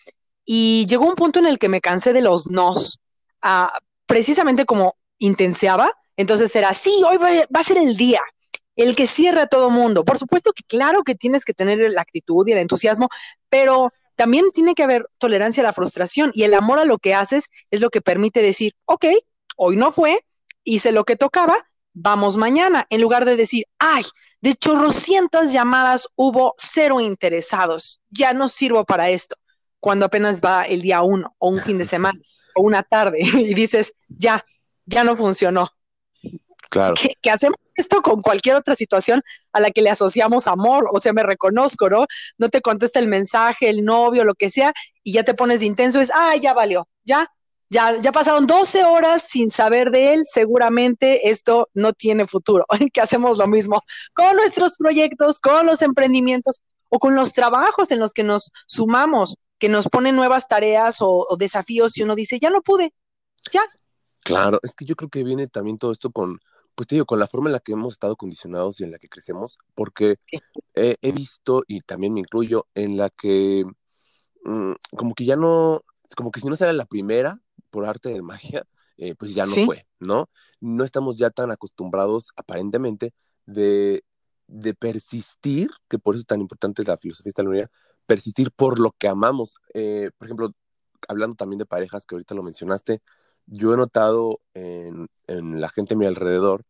Y 0.46 0.86
llegó 0.88 1.08
un 1.08 1.16
punto 1.16 1.40
en 1.40 1.48
el 1.48 1.58
que 1.58 1.70
me 1.70 1.82
cansé 1.82 2.14
de 2.14 2.22
los 2.22 2.48
nos, 2.48 3.00
ah, 3.42 3.72
precisamente 4.06 4.66
como 4.66 4.96
intenseaba. 5.18 5.92
Entonces 6.18 6.56
era, 6.56 6.74
sí, 6.74 6.94
hoy 7.08 7.18
va, 7.18 7.60
a 7.60 7.64
ser 7.64 7.78
el 7.78 7.98
día, 7.98 8.22
el 8.76 8.96
que 8.96 9.08
cierra 9.08 9.44
a 9.44 9.48
todo 9.48 9.70
mundo. 9.70 10.04
Por 10.04 10.18
supuesto 10.18 10.52
que 10.54 10.64
claro 10.64 11.04
que 11.04 11.16
tienes 11.16 11.46
que 11.46 11.54
tener 11.54 11.80
la 11.92 12.02
actitud 12.02 12.48
y 12.48 12.52
el 12.52 12.60
entusiasmo, 12.60 13.10
pero 13.50 13.92
también 14.16 14.46
tiene 14.54 14.76
que 14.76 14.84
haber 14.84 15.08
tolerancia 15.18 15.62
a 15.62 15.66
la 15.66 15.74
frustración 15.74 16.32
y 16.34 16.44
el 16.44 16.54
amor 16.54 16.80
a 16.80 16.86
lo 16.86 16.98
que 16.98 17.14
haces 17.16 17.50
es 17.72 17.82
lo 17.82 17.90
que 17.90 18.02
permite 18.02 18.42
decir, 18.42 18.74
ok, 18.86 19.06
hoy 19.56 19.76
no 19.76 19.92
fue, 19.92 20.24
hice 20.68 20.92
lo 20.92 21.06
que 21.06 21.16
tocaba, 21.16 21.56
vamos 21.94 22.38
mañana, 22.38 22.86
en 22.90 23.02
lugar 23.02 23.26
de 23.26 23.38
decir, 23.38 23.66
ay, 23.80 24.04
de 24.42 24.54
chorrocientas 24.54 25.54
llamadas 25.54 26.10
hubo 26.16 26.54
cero 26.58 27.00
interesados, 27.00 28.02
ya 28.10 28.34
no 28.34 28.50
sirvo 28.50 28.84
para 28.84 29.10
esto, 29.10 29.38
cuando 29.80 30.06
apenas 30.06 30.42
va 30.42 30.64
el 30.64 30.82
día 30.82 31.02
uno 31.02 31.34
o 31.40 31.50
un 31.50 31.62
fin 31.62 31.78
de 31.78 31.86
semana 31.86 32.20
o 32.54 32.62
una 32.62 32.84
tarde 32.84 33.20
y 33.22 33.54
dices, 33.54 33.94
ya, 34.10 34.46
ya 34.86 35.04
no 35.04 35.16
funcionó. 35.16 35.72
Claro. 36.70 36.96
¿Qué 37.22 37.32
hacemos 37.32 37.58
esto 37.76 38.02
con 38.02 38.22
cualquier 38.22 38.58
otra 38.58 38.76
situación 38.76 39.22
a 39.54 39.62
la 39.62 39.72
que 39.72 39.82
le 39.82 39.90
asociamos 39.90 40.48
amor, 40.48 40.90
o 40.92 41.00
sea, 41.00 41.14
me 41.14 41.24
reconozco, 41.24 41.90
¿no? 41.90 42.08
No 42.38 42.50
te 42.50 42.62
contesta 42.62 43.00
el 43.00 43.08
mensaje, 43.08 43.70
el 43.70 43.86
novio, 43.86 44.26
lo 44.26 44.34
que 44.34 44.50
sea, 44.50 44.74
y 45.04 45.14
ya 45.14 45.24
te 45.24 45.34
pones 45.34 45.62
de 45.62 45.68
intenso, 45.68 46.02
es, 46.02 46.12
ah, 46.14 46.36
ya 46.36 46.54
valió, 46.54 46.90
ya, 47.06 47.32
ya, 47.70 48.00
ya 48.02 48.12
pasaron 48.12 48.48
12 48.48 48.84
horas 48.84 49.24
sin 49.24 49.52
saber 49.52 49.92
de 49.92 50.14
él, 50.14 50.22
seguramente 50.26 51.30
esto 51.30 51.70
no 51.74 51.94
tiene 51.94 52.26
futuro, 52.26 52.66
que 52.94 53.02
hacemos 53.02 53.38
lo 53.38 53.48
mismo 53.48 53.82
con 54.14 54.36
nuestros 54.36 54.78
proyectos, 54.78 55.40
con 55.40 55.66
los 55.66 55.82
emprendimientos 55.82 56.62
o 56.90 57.00
con 57.00 57.16
los 57.16 57.34
trabajos 57.34 57.92
en 57.92 58.00
los 58.00 58.14
que 58.14 58.24
nos 58.24 58.52
sumamos, 58.68 59.38
que 59.60 59.70
nos 59.70 59.90
ponen 59.90 60.16
nuevas 60.16 60.48
tareas 60.48 61.02
o, 61.02 61.26
o 61.30 61.38
desafíos 61.38 61.98
y 61.98 62.04
uno 62.04 62.16
dice, 62.16 62.40
ya 62.40 62.50
no 62.50 62.62
pude, 62.62 62.94
ya. 63.52 63.62
Claro, 64.22 64.60
es 64.64 64.74
que 64.76 64.86
yo 64.86 64.96
creo 64.96 65.10
que 65.10 65.24
viene 65.24 65.48
también 65.48 65.78
todo 65.78 65.92
esto 65.92 66.12
con, 66.12 66.40
pues 66.76 66.88
te 66.88 66.96
digo, 66.96 67.06
con 67.06 67.20
la 67.20 67.28
forma 67.28 67.50
en 67.50 67.54
la 67.54 67.60
que 67.60 67.74
hemos 67.74 67.94
estado 67.94 68.16
condicionados 68.16 68.80
y 68.80 68.84
en 68.84 68.92
la 68.92 69.00
que 69.00 69.10
crecemos, 69.10 69.58
porque 69.74 70.18
he 70.74 71.12
visto, 71.12 71.64
y 71.68 71.82
también 71.82 72.14
me 72.14 72.20
incluyo, 72.22 72.68
en 72.76 72.98
la 72.98 73.10
que 73.10 73.66
mm, 74.44 74.74
como 74.96 75.16
que 75.16 75.26
ya 75.26 75.36
no, 75.36 75.82
como 76.16 76.32
que 76.32 76.40
si 76.40 76.48
no 76.48 76.56
sale 76.56 76.74
la 76.74 76.86
primera 76.86 77.42
por 77.70 77.86
arte 77.86 78.10
de 78.10 78.22
magia, 78.22 78.66
eh, 78.98 79.16
pues 79.16 79.34
ya 79.34 79.44
no 79.44 79.66
fue, 79.66 79.88
¿no? 80.00 80.30
No 80.60 80.84
estamos 80.84 81.18
ya 81.18 81.30
tan 81.30 81.52
acostumbrados, 81.52 82.32
aparentemente, 82.36 83.14
de, 83.46 84.04
de 84.48 84.74
persistir, 84.74 85.70
que 85.88 86.00
por 86.00 86.16
eso 86.16 86.22
es 86.22 86.28
tan 86.28 86.42
importante 86.42 86.84
la 86.84 86.98
filosofía 86.98 87.30
esta 87.30 87.44
persistir 88.08 88.52
por 88.52 88.80
lo 88.80 88.92
que 88.92 89.08
amamos. 89.08 89.56
Eh, 89.74 90.10
por 90.18 90.28
ejemplo, 90.28 90.52
hablando 91.08 91.36
también 91.36 91.60
de 91.60 91.66
parejas, 91.66 92.06
que 92.06 92.16
ahorita 92.16 92.34
lo 92.34 92.44
mencionaste, 92.44 93.02
yo 93.46 93.74
he 93.74 93.78
notado 93.78 94.42
en, 94.54 95.08
la 95.28 95.70
gente 95.70 95.94
a 95.94 95.98
mi 95.98 96.06
alrededor 96.06 96.64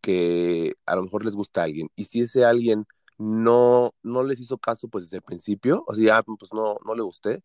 que 0.00 0.74
a 0.86 0.96
lo 0.96 1.02
mejor 1.02 1.24
les 1.24 1.34
gusta 1.34 1.62
a 1.62 1.64
alguien 1.64 1.88
y 1.96 2.04
si 2.04 2.20
ese 2.20 2.44
alguien 2.44 2.86
no, 3.18 3.94
no 4.02 4.22
les 4.22 4.40
hizo 4.40 4.58
caso 4.58 4.88
pues 4.88 5.04
desde 5.04 5.18
el 5.18 5.22
principio, 5.22 5.84
o 5.86 5.94
sea, 5.94 6.22
pues 6.22 6.52
no, 6.52 6.78
no 6.84 6.94
le 6.94 7.02
gusté, 7.02 7.42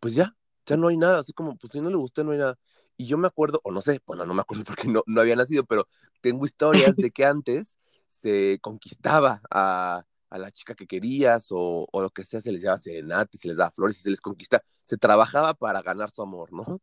pues 0.00 0.14
ya, 0.14 0.34
ya 0.68 0.76
no 0.76 0.88
hay 0.88 0.96
nada, 0.96 1.20
así 1.20 1.32
como, 1.32 1.56
pues 1.56 1.72
si 1.72 1.80
no 1.80 1.88
le 1.90 1.96
gusté, 1.96 2.22
no 2.22 2.32
hay 2.32 2.38
nada. 2.38 2.56
Y 2.96 3.06
yo 3.06 3.16
me 3.16 3.26
acuerdo, 3.26 3.60
o 3.64 3.72
no 3.72 3.80
sé, 3.80 4.00
bueno, 4.06 4.26
no 4.26 4.34
me 4.34 4.42
acuerdo 4.42 4.64
porque 4.66 4.88
no, 4.88 5.02
no 5.06 5.20
había 5.20 5.34
nacido, 5.34 5.64
pero 5.64 5.88
tengo 6.20 6.44
historias 6.44 6.94
de 6.96 7.10
que 7.10 7.24
antes 7.24 7.78
se 8.06 8.58
conquistaba 8.60 9.40
a, 9.50 10.04
a 10.30 10.38
la 10.38 10.50
chica 10.50 10.74
que 10.74 10.86
querías 10.86 11.48
o, 11.50 11.86
o, 11.90 12.02
lo 12.02 12.10
que 12.10 12.24
sea, 12.24 12.40
se 12.40 12.52
les 12.52 12.62
daba 12.62 12.78
serenate, 12.78 13.38
se 13.38 13.48
les 13.48 13.56
daba 13.56 13.70
flores 13.70 13.98
y 13.98 14.02
se 14.02 14.10
les 14.10 14.20
conquista, 14.20 14.62
se 14.84 14.98
trabajaba 14.98 15.54
para 15.54 15.80
ganar 15.82 16.10
su 16.10 16.22
amor, 16.22 16.52
¿no? 16.52 16.80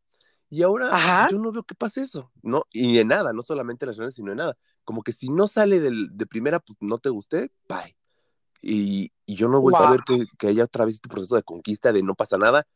Y 0.48 0.62
ahora 0.62 1.28
yo 1.30 1.38
no 1.38 1.50
veo 1.50 1.64
que 1.64 1.74
pase 1.74 2.02
eso, 2.02 2.30
¿no? 2.42 2.64
Y 2.70 2.96
de 2.96 3.04
nada, 3.04 3.32
no 3.32 3.42
solamente 3.42 3.84
en 3.84 3.88
las 3.88 3.96
reuniones, 3.96 4.14
sino 4.14 4.30
de 4.30 4.36
nada. 4.36 4.56
Como 4.84 5.02
que 5.02 5.12
si 5.12 5.28
no 5.28 5.48
sale 5.48 5.80
de 5.80 6.26
primera, 6.26 6.60
pues 6.60 6.76
no 6.80 6.98
te 6.98 7.08
guste, 7.08 7.50
bye. 7.68 7.96
Y, 8.62 9.12
y 9.26 9.34
yo 9.34 9.48
no 9.48 9.58
he 9.58 9.60
vuelto 9.60 9.82
a 9.82 9.90
ver 9.90 10.00
que, 10.06 10.24
que, 10.38 10.48
haya 10.48 10.64
otra 10.64 10.84
vez 10.84 10.96
este 10.96 11.08
proceso 11.08 11.36
de 11.36 11.42
conquista, 11.42 11.92
de 11.92 12.02
no 12.02 12.14
pasa 12.14 12.38
nada. 12.38 12.66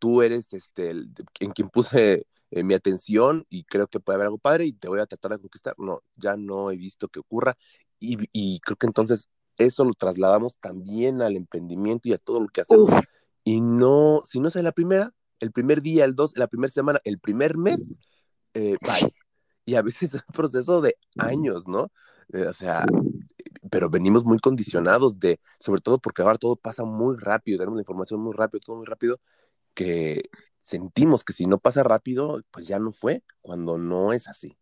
Tú 0.00 0.22
eres 0.22 0.52
este, 0.52 0.90
el, 0.90 1.12
en 1.38 1.52
quien 1.52 1.68
puse 1.68 2.26
eh, 2.50 2.64
mi 2.64 2.74
atención 2.74 3.46
y 3.48 3.62
creo 3.62 3.86
que 3.86 4.00
puede 4.00 4.16
haber 4.16 4.26
algo 4.26 4.38
padre 4.38 4.64
y 4.66 4.72
te 4.72 4.88
voy 4.88 4.98
a 4.98 5.06
tratar 5.06 5.30
de 5.30 5.38
conquistar. 5.38 5.74
No, 5.78 6.02
ya 6.16 6.36
no 6.36 6.72
he 6.72 6.76
visto 6.76 7.06
que 7.06 7.20
ocurra. 7.20 7.56
Y, 8.00 8.18
y 8.32 8.58
creo 8.60 8.76
que 8.76 8.86
entonces 8.88 9.28
eso 9.56 9.84
lo 9.84 9.94
trasladamos 9.94 10.58
también 10.58 11.22
al 11.22 11.36
emprendimiento 11.36 12.08
y 12.08 12.12
a 12.12 12.18
todo 12.18 12.40
lo 12.40 12.48
que 12.48 12.62
hacemos. 12.62 12.90
Y 13.44 13.60
no, 13.60 14.22
si 14.24 14.40
no 14.40 14.50
sale 14.50 14.64
la 14.64 14.72
primera, 14.72 15.14
el 15.38 15.52
primer 15.52 15.80
día, 15.80 16.04
el 16.04 16.14
dos, 16.16 16.36
la 16.36 16.48
primera 16.48 16.72
semana, 16.72 17.00
el 17.04 17.18
primer 17.18 17.56
mes, 17.56 17.98
eh, 18.54 18.76
bye. 18.80 19.12
Y 19.64 19.74
a 19.74 19.82
veces 19.82 20.14
es 20.14 20.24
un 20.26 20.34
proceso 20.34 20.80
de 20.80 20.96
años, 21.18 21.68
¿no? 21.68 21.92
Eh, 22.32 22.46
o 22.46 22.52
sea, 22.52 22.86
pero 23.70 23.90
venimos 23.90 24.24
muy 24.24 24.38
condicionados 24.38 25.18
de, 25.18 25.40
sobre 25.58 25.80
todo 25.80 25.98
porque 25.98 26.22
ahora 26.22 26.38
todo 26.38 26.56
pasa 26.56 26.84
muy 26.84 27.16
rápido, 27.18 27.58
tenemos 27.58 27.76
la 27.76 27.82
información 27.82 28.20
muy 28.20 28.32
rápido, 28.32 28.60
todo 28.64 28.76
muy 28.76 28.86
rápido, 28.86 29.18
que 29.74 30.22
sentimos 30.60 31.24
que 31.24 31.32
si 31.32 31.46
no 31.46 31.58
pasa 31.58 31.82
rápido, 31.82 32.42
pues 32.50 32.66
ya 32.66 32.78
no 32.78 32.92
fue, 32.92 33.22
cuando 33.42 33.78
no 33.78 34.12
es 34.12 34.28
así. 34.28 34.56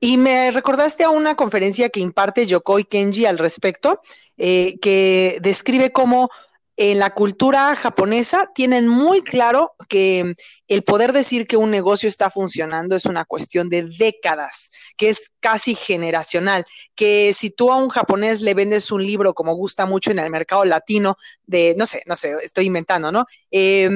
Y 0.00 0.16
me 0.16 0.50
recordaste 0.50 1.04
a 1.04 1.10
una 1.10 1.36
conferencia 1.36 1.88
que 1.88 2.00
imparte 2.00 2.46
Yokoi 2.46 2.84
Kenji 2.84 3.26
al 3.26 3.38
respecto, 3.38 4.00
eh, 4.36 4.78
que 4.80 5.38
describe 5.40 5.92
cómo 5.92 6.30
en 6.76 6.98
la 6.98 7.10
cultura 7.10 7.76
japonesa 7.76 8.48
tienen 8.54 8.88
muy 8.88 9.22
claro 9.22 9.74
que 9.88 10.32
el 10.68 10.82
poder 10.82 11.12
decir 11.12 11.46
que 11.46 11.58
un 11.58 11.70
negocio 11.70 12.08
está 12.08 12.30
funcionando 12.30 12.96
es 12.96 13.04
una 13.04 13.26
cuestión 13.26 13.68
de 13.68 13.90
décadas, 13.98 14.70
que 14.96 15.10
es 15.10 15.32
casi 15.40 15.74
generacional, 15.74 16.64
que 16.94 17.32
si 17.34 17.50
tú 17.50 17.70
a 17.70 17.76
un 17.76 17.90
japonés 17.90 18.40
le 18.40 18.54
vendes 18.54 18.90
un 18.90 19.06
libro 19.06 19.34
como 19.34 19.54
gusta 19.54 19.84
mucho 19.84 20.10
en 20.10 20.18
el 20.18 20.30
mercado 20.30 20.64
latino, 20.64 21.16
de, 21.46 21.74
no 21.76 21.84
sé, 21.84 22.02
no 22.06 22.16
sé, 22.16 22.34
estoy 22.42 22.66
inventando, 22.66 23.12
¿no? 23.12 23.26
Eh, 23.50 23.90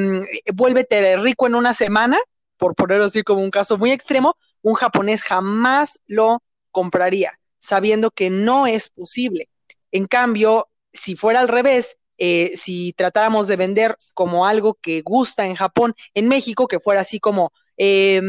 vuélvete 0.54 1.16
rico 1.16 1.46
en 1.46 1.54
una 1.54 1.72
semana, 1.72 2.18
por 2.58 2.74
ponerlo 2.74 3.06
así 3.06 3.22
como 3.22 3.42
un 3.42 3.50
caso 3.50 3.78
muy 3.78 3.90
extremo, 3.90 4.36
un 4.62 4.74
japonés 4.74 5.22
jamás 5.22 6.00
lo 6.06 6.42
compraría, 6.70 7.38
sabiendo 7.58 8.10
que 8.10 8.28
no 8.28 8.66
es 8.66 8.90
posible. 8.90 9.48
En 9.92 10.06
cambio, 10.06 10.68
si 10.92 11.16
fuera 11.16 11.40
al 11.40 11.48
revés, 11.48 11.96
eh, 12.18 12.52
si 12.56 12.92
tratáramos 12.92 13.46
de 13.46 13.56
vender 13.56 13.96
como 14.14 14.46
algo 14.46 14.74
que 14.80 15.02
gusta 15.02 15.46
en 15.46 15.54
Japón, 15.54 15.94
en 16.14 16.28
México, 16.28 16.66
que 16.66 16.80
fuera 16.80 17.02
así 17.02 17.20
como 17.20 17.52
eh, 17.76 18.20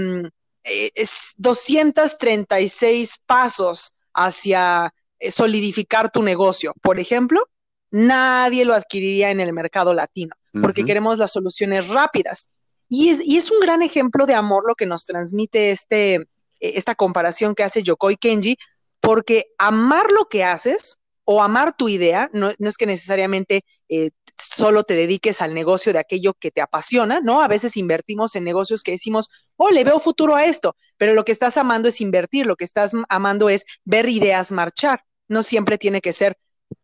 236 1.37 3.19
pasos 3.25 3.93
hacia 4.13 4.93
eh, 5.19 5.31
solidificar 5.31 6.11
tu 6.11 6.23
negocio, 6.23 6.73
por 6.81 6.99
ejemplo, 6.99 7.47
nadie 7.91 8.65
lo 8.65 8.73
adquiriría 8.73 9.31
en 9.31 9.39
el 9.39 9.53
mercado 9.53 9.93
latino, 9.93 10.35
porque 10.61 10.83
queremos 10.83 11.17
las 11.17 11.31
soluciones 11.31 11.87
rápidas. 11.89 12.49
Y 12.89 13.09
es, 13.09 13.19
y 13.25 13.37
es, 13.37 13.51
un 13.51 13.59
gran 13.59 13.81
ejemplo 13.81 14.25
de 14.25 14.33
amor 14.33 14.63
lo 14.67 14.75
que 14.75 14.85
nos 14.85 15.05
transmite 15.05 15.71
este, 15.71 16.15
e, 16.15 16.27
esta 16.59 16.95
comparación 16.95 17.53
que 17.53 17.63
hace 17.63 17.83
Yokoi 17.83 18.15
Kenji, 18.17 18.57
porque 18.99 19.45
amar 19.57 20.11
lo 20.11 20.25
que 20.25 20.43
haces 20.43 20.97
o 21.29 21.43
amar 21.43 21.75
tu 21.75 21.89
idea, 21.89 22.29
no, 22.31 22.51
no 22.57 22.69
es 22.69 22.77
que 22.77 22.85
necesariamente 22.85 23.65
eh, 23.89 24.11
solo 24.37 24.83
te 24.83 24.93
dediques 24.93 25.41
al 25.41 25.53
negocio 25.53 25.91
de 25.91 25.99
aquello 25.99 26.33
que 26.33 26.51
te 26.51 26.61
apasiona, 26.61 27.19
¿no? 27.19 27.41
A 27.41 27.49
veces 27.49 27.75
invertimos 27.75 28.33
en 28.37 28.45
negocios 28.45 28.81
que 28.81 28.91
decimos, 28.91 29.29
oh, 29.57 29.69
le 29.69 29.83
veo 29.83 29.99
futuro 29.99 30.37
a 30.37 30.45
esto, 30.45 30.77
pero 30.95 31.13
lo 31.13 31.25
que 31.25 31.33
estás 31.33 31.57
amando 31.57 31.89
es 31.89 31.99
invertir, 31.99 32.45
lo 32.45 32.55
que 32.55 32.63
estás 32.63 32.93
amando 33.09 33.49
es 33.49 33.65
ver 33.83 34.07
ideas 34.07 34.53
marchar, 34.53 35.03
no 35.27 35.43
siempre 35.43 35.77
tiene 35.77 35.99
que 35.99 36.13
ser 36.13 36.37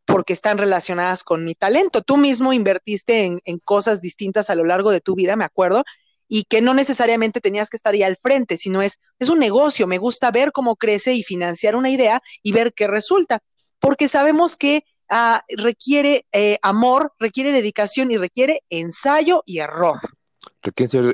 porque 0.04 0.34
están 0.34 0.58
relacionadas 0.58 1.24
con 1.24 1.46
mi 1.46 1.56
talento. 1.56 2.02
Tú 2.02 2.18
mismo 2.18 2.52
invertiste 2.52 3.40
en, 3.46 3.60
cosas 3.60 4.02
distintas 4.02 4.50
a 4.50 4.56
lo 4.56 4.66
largo 4.66 4.92
de 4.92 5.00
tu 5.00 5.16
vida, 5.16 5.38
me 5.38 5.46
acuerdo, 5.46 5.86
y 6.28 6.44
que 6.44 6.60
no 6.60 6.74
necesariamente 6.74 7.40
tenías 7.40 7.70
que 7.70 7.78
estar 7.78 7.94
ahí 7.94 8.04
al 8.04 8.18
frente, 8.22 8.58
sino 8.58 8.82
es, 8.82 9.00
es 9.20 9.30
un 9.30 9.40
negocio, 9.40 9.88
me 9.88 10.00
gusta 10.00 10.32
ver 10.32 10.52
cómo 10.52 10.76
crece 10.76 11.14
y 11.14 11.24
financiar 11.24 11.78
una 11.78 11.90
idea 11.90 12.22
y 12.42 12.52
ver 12.52 12.74
qué 12.74 12.88
resulta, 12.88 13.40
porque 13.84 14.08
sabemos 14.08 14.56
que 14.56 14.84
Ah, 15.16 15.44
requiere 15.58 16.26
eh, 16.32 16.58
amor, 16.64 17.14
requiere 17.20 17.52
dedicación 17.52 18.12
y 18.12 18.18
requiere 18.18 18.62
ensayo 18.72 19.44
y 19.46 19.60
error. 19.60 20.00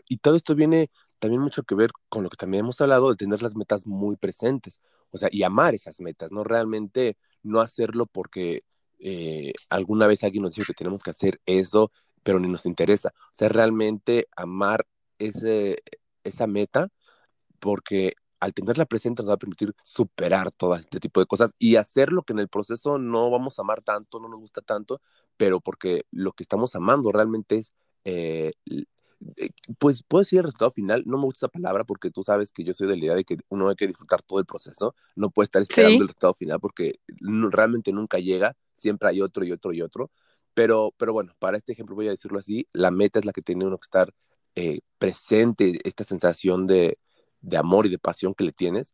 Y 0.07 0.17
todo 0.17 0.37
esto 0.37 0.55
viene 0.55 0.89
también 1.19 1.41
mucho 1.41 1.63
que 1.63 1.75
ver 1.75 1.91
con 2.07 2.23
lo 2.23 2.29
que 2.29 2.37
también 2.37 2.63
hemos 2.63 2.79
hablado 2.79 3.09
de 3.09 3.17
tener 3.17 3.41
las 3.41 3.57
metas 3.57 3.85
muy 3.85 4.15
presentes, 4.15 4.79
o 5.11 5.17
sea, 5.17 5.27
y 5.31 5.43
amar 5.43 5.75
esas 5.75 5.99
metas, 5.99 6.31
no 6.31 6.45
realmente 6.45 7.17
no 7.43 7.59
hacerlo 7.59 8.05
porque 8.05 8.63
eh, 8.99 9.51
alguna 9.69 10.07
vez 10.07 10.23
alguien 10.23 10.43
nos 10.43 10.55
dijo 10.55 10.67
que 10.67 10.77
tenemos 10.77 11.03
que 11.03 11.11
hacer 11.11 11.41
eso, 11.45 11.91
pero 12.23 12.39
ni 12.39 12.47
nos 12.47 12.65
interesa. 12.65 13.09
O 13.09 13.35
sea, 13.35 13.49
realmente 13.49 14.27
amar 14.37 14.85
esa 15.17 16.47
meta 16.47 16.87
porque 17.59 18.13
al 18.39 18.53
tenerla 18.53 18.85
presente 18.85 19.21
nos 19.21 19.29
va 19.29 19.35
a 19.35 19.37
permitir 19.37 19.73
superar 19.83 20.51
todo 20.51 20.75
este 20.75 20.99
tipo 20.99 21.19
de 21.19 21.25
cosas 21.25 21.53
y 21.59 21.75
hacer 21.75 22.11
lo 22.11 22.23
que 22.23 22.33
en 22.33 22.39
el 22.39 22.47
proceso 22.47 22.97
no 22.97 23.29
vamos 23.29 23.59
a 23.59 23.63
amar 23.63 23.81
tanto, 23.81 24.19
no 24.19 24.29
nos 24.29 24.39
gusta 24.39 24.61
tanto, 24.61 25.01
pero 25.37 25.59
porque 25.59 26.03
lo 26.11 26.31
que 26.31 26.43
estamos 26.43 26.75
amando 26.75 27.11
realmente 27.11 27.57
es, 27.57 27.73
eh, 28.05 28.53
eh, 29.37 29.49
pues 29.77 30.03
puedo 30.07 30.21
decir 30.21 30.39
el 30.39 30.45
resultado 30.45 30.71
final, 30.71 31.03
no 31.05 31.17
me 31.17 31.25
gusta 31.25 31.45
esa 31.45 31.51
palabra 31.51 31.83
porque 31.83 32.11
tú 32.11 32.23
sabes 32.23 32.51
que 32.51 32.63
yo 32.63 32.73
soy 32.73 32.87
de 32.87 32.95
la 32.97 33.05
idea 33.05 33.15
de 33.15 33.25
que 33.25 33.37
uno 33.49 33.69
hay 33.69 33.75
que 33.75 33.87
disfrutar 33.87 34.21
todo 34.21 34.39
el 34.39 34.45
proceso, 34.45 34.95
no 35.15 35.29
puede 35.29 35.45
estar 35.45 35.61
esperando 35.61 36.03
el 36.03 36.07
resultado 36.07 36.33
final 36.33 36.59
porque 36.59 36.99
realmente 37.19 37.91
nunca 37.91 38.19
llega, 38.19 38.55
siempre 38.73 39.09
hay 39.09 39.21
otro 39.21 39.43
y 39.43 39.51
otro 39.51 39.73
y 39.73 39.81
otro, 39.81 40.11
pero, 40.53 40.93
pero 40.97 41.11
bueno, 41.13 41.33
para 41.39 41.57
este 41.57 41.73
ejemplo 41.73 41.95
voy 41.95 42.07
a 42.07 42.11
decirlo 42.11 42.39
así, 42.39 42.67
la 42.71 42.91
meta 42.91 43.19
es 43.19 43.25
la 43.25 43.33
que 43.33 43.41
tiene 43.41 43.65
uno 43.65 43.77
que 43.77 43.85
estar 43.85 44.13
eh, 44.55 44.79
presente, 44.97 45.79
esta 45.83 46.03
sensación 46.03 46.67
de, 46.67 46.97
de 47.41 47.57
amor 47.57 47.85
y 47.85 47.89
de 47.89 47.99
pasión 47.99 48.33
que 48.33 48.43
le 48.43 48.51
tienes. 48.51 48.93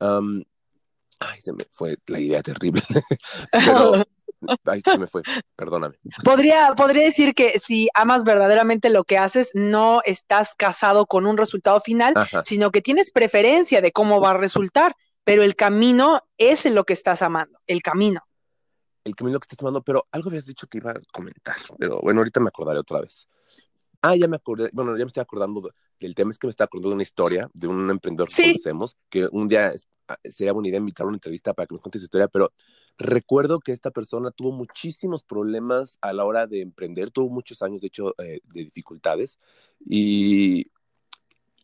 ay, 0.00 1.40
se 1.40 1.52
me 1.52 1.66
fue 1.70 1.96
la 2.06 2.20
idea 2.20 2.42
terrible. 2.42 2.82
Pero, 3.52 4.04
ay, 4.64 4.80
se 4.84 4.98
me 4.98 5.06
fue, 5.06 5.22
perdóname. 5.56 5.96
Podría, 6.24 6.74
podría 6.76 7.04
decir 7.04 7.34
que 7.34 7.58
si 7.58 7.88
amas 7.94 8.24
verdaderamente 8.24 8.90
lo 8.90 9.04
que 9.04 9.18
haces, 9.18 9.52
no 9.54 10.00
estás 10.04 10.54
casado 10.54 11.06
con 11.06 11.26
un 11.26 11.36
resultado 11.36 11.80
final, 11.80 12.14
sino 12.44 12.70
que 12.70 12.82
tienes 12.82 13.10
preferencia 13.10 13.80
de 13.80 13.92
cómo 13.92 14.20
va 14.20 14.32
a 14.32 14.36
resultar, 14.36 14.94
pero 15.24 15.42
el 15.42 15.56
camino 15.56 16.22
es 16.36 16.66
en 16.66 16.74
lo 16.74 16.84
que 16.84 16.92
estás 16.92 17.22
amando, 17.22 17.58
el 17.66 17.82
camino. 17.82 18.20
El 19.04 19.14
camino 19.14 19.38
que 19.38 19.44
estás 19.44 19.60
amando, 19.60 19.82
pero 19.82 20.06
algo 20.12 20.28
habías 20.28 20.46
dicho 20.46 20.66
que 20.66 20.78
iba 20.78 20.90
a 20.90 21.00
comentar, 21.12 21.56
pero 21.78 22.00
bueno, 22.00 22.20
ahorita 22.20 22.40
me 22.40 22.48
acordaré 22.48 22.78
otra 22.78 23.00
vez. 23.00 23.28
Ah, 24.00 24.14
ya 24.14 24.28
me 24.28 24.36
acordé, 24.36 24.70
bueno, 24.72 24.92
ya 24.92 25.04
me 25.04 25.08
estoy 25.08 25.22
acordando 25.22 25.70
del 25.98 26.14
tema, 26.14 26.30
es 26.30 26.38
que 26.38 26.46
me 26.46 26.52
está 26.52 26.64
acordando 26.64 26.90
de 26.90 26.94
una 26.94 27.02
historia 27.02 27.50
de 27.52 27.66
un 27.66 27.90
emprendedor 27.90 28.28
que 28.28 28.42
conocemos, 28.42 28.96
que 29.08 29.28
un 29.32 29.48
día 29.48 29.72
ah, 30.06 30.16
sería 30.24 30.52
buena 30.52 30.68
idea 30.68 30.78
invitar 30.78 31.04
a 31.04 31.08
una 31.08 31.16
entrevista 31.16 31.52
para 31.52 31.66
que 31.66 31.74
nos 31.74 31.82
cuente 31.82 31.98
su 31.98 32.04
historia, 32.04 32.28
pero 32.28 32.52
recuerdo 32.96 33.58
que 33.58 33.72
esta 33.72 33.90
persona 33.90 34.30
tuvo 34.30 34.52
muchísimos 34.52 35.24
problemas 35.24 35.98
a 36.00 36.12
la 36.12 36.24
hora 36.24 36.46
de 36.46 36.60
emprender, 36.60 37.10
tuvo 37.10 37.28
muchos 37.28 37.60
años, 37.62 37.80
de 37.80 37.88
hecho, 37.88 38.14
eh, 38.18 38.40
de 38.54 38.64
dificultades, 38.64 39.40
y, 39.84 40.70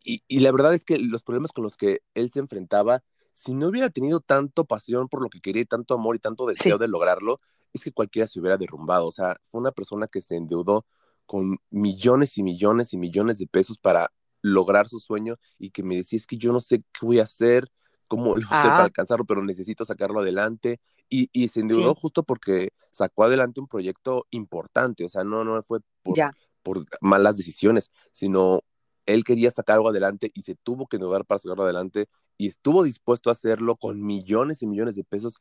y, 0.02 0.40
la 0.40 0.50
verdad 0.50 0.74
es 0.74 0.84
que 0.84 0.98
los 0.98 1.22
problemas 1.22 1.52
con 1.52 1.62
los 1.64 1.76
que 1.76 2.00
él 2.14 2.30
se 2.30 2.40
enfrentaba, 2.40 3.04
si 3.32 3.54
no 3.54 3.68
hubiera 3.68 3.90
tenido 3.90 4.20
tanto 4.20 4.64
pasión 4.64 5.08
por 5.08 5.22
lo 5.22 5.30
que 5.30 5.40
quería, 5.40 5.64
tanto 5.64 5.94
amor 5.94 6.16
y 6.16 6.18
tanto 6.18 6.46
deseo 6.46 6.78
de 6.78 6.88
lograrlo, 6.88 7.38
es 7.72 7.84
que 7.84 7.92
cualquiera 7.92 8.28
se 8.28 8.38
hubiera 8.38 8.56
derrumbado. 8.56 9.06
O 9.06 9.12
sea, 9.12 9.36
fue 9.42 9.60
una 9.60 9.72
persona 9.72 10.06
que 10.06 10.20
se 10.20 10.36
endeudó 10.36 10.84
con 11.26 11.58
millones 11.70 12.38
y 12.38 12.42
millones 12.42 12.92
y 12.92 12.98
millones 12.98 13.38
de 13.38 13.46
pesos 13.46 13.78
para 13.78 14.12
lograr 14.42 14.88
su 14.88 15.00
sueño 15.00 15.36
y 15.58 15.70
que 15.70 15.82
me 15.82 15.96
decía, 15.96 16.18
es 16.18 16.26
que 16.26 16.36
yo 16.36 16.52
no 16.52 16.60
sé 16.60 16.82
qué 16.92 17.06
voy 17.06 17.18
a 17.18 17.22
hacer, 17.22 17.70
cómo 18.06 18.36
lo 18.36 18.42
hacer 18.42 18.48
para 18.48 18.78
ah. 18.78 18.84
alcanzarlo, 18.84 19.24
pero 19.24 19.42
necesito 19.42 19.84
sacarlo 19.84 20.20
adelante. 20.20 20.80
Y, 21.08 21.28
y 21.32 21.48
se 21.48 21.60
endeudó 21.60 21.94
justo 21.94 22.22
porque 22.22 22.70
sacó 22.90 23.24
adelante 23.24 23.60
un 23.60 23.68
proyecto 23.68 24.26
importante, 24.30 25.04
o 25.04 25.08
sea, 25.08 25.24
no, 25.24 25.44
no 25.44 25.62
fue 25.62 25.80
por, 26.02 26.16
por 26.62 26.84
malas 27.00 27.36
decisiones, 27.36 27.90
sino 28.10 28.62
él 29.06 29.22
quería 29.24 29.50
sacar 29.50 29.76
algo 29.76 29.90
adelante 29.90 30.30
y 30.34 30.42
se 30.42 30.54
tuvo 30.54 30.86
que 30.86 30.96
endeudar 30.96 31.24
para 31.24 31.38
sacarlo 31.38 31.64
adelante 31.64 32.06
y 32.36 32.46
estuvo 32.46 32.82
dispuesto 32.82 33.28
a 33.28 33.32
hacerlo 33.32 33.76
con 33.76 34.02
millones 34.02 34.62
y 34.62 34.66
millones 34.66 34.96
de 34.96 35.04
pesos 35.04 35.36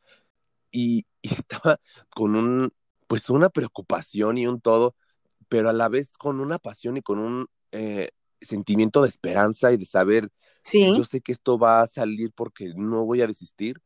y, 0.72 1.06
y 1.22 1.30
estaba 1.46 1.80
con 2.10 2.36
un, 2.36 2.72
pues 3.08 3.30
una 3.30 3.50
preocupación 3.50 4.38
y 4.38 4.48
un 4.48 4.60
todo 4.62 4.96
pero 5.48 5.70
a 5.70 5.74
la 5.74 5.90
vez 5.90 6.18
con 6.18 6.40
una 6.40 6.60
pasión 6.60 6.98
y 6.98 7.02
con 7.02 7.20
un 7.20 7.48
eh, 7.72 8.10
sentimiento 8.42 9.02
de 9.02 9.10
esperanza 9.10 9.72
y 9.72 9.78
de 9.78 9.86
saber, 9.86 10.30
sí. 10.62 10.96
yo 10.96 11.04
sé 11.04 11.22
que 11.22 11.32
esto 11.32 11.58
va 11.58 11.82
a 11.82 11.88
salir 11.88 12.32
porque 12.36 12.74
no 12.76 13.06
voy 13.06 13.22
a 13.22 13.28
desistir. 13.28 13.82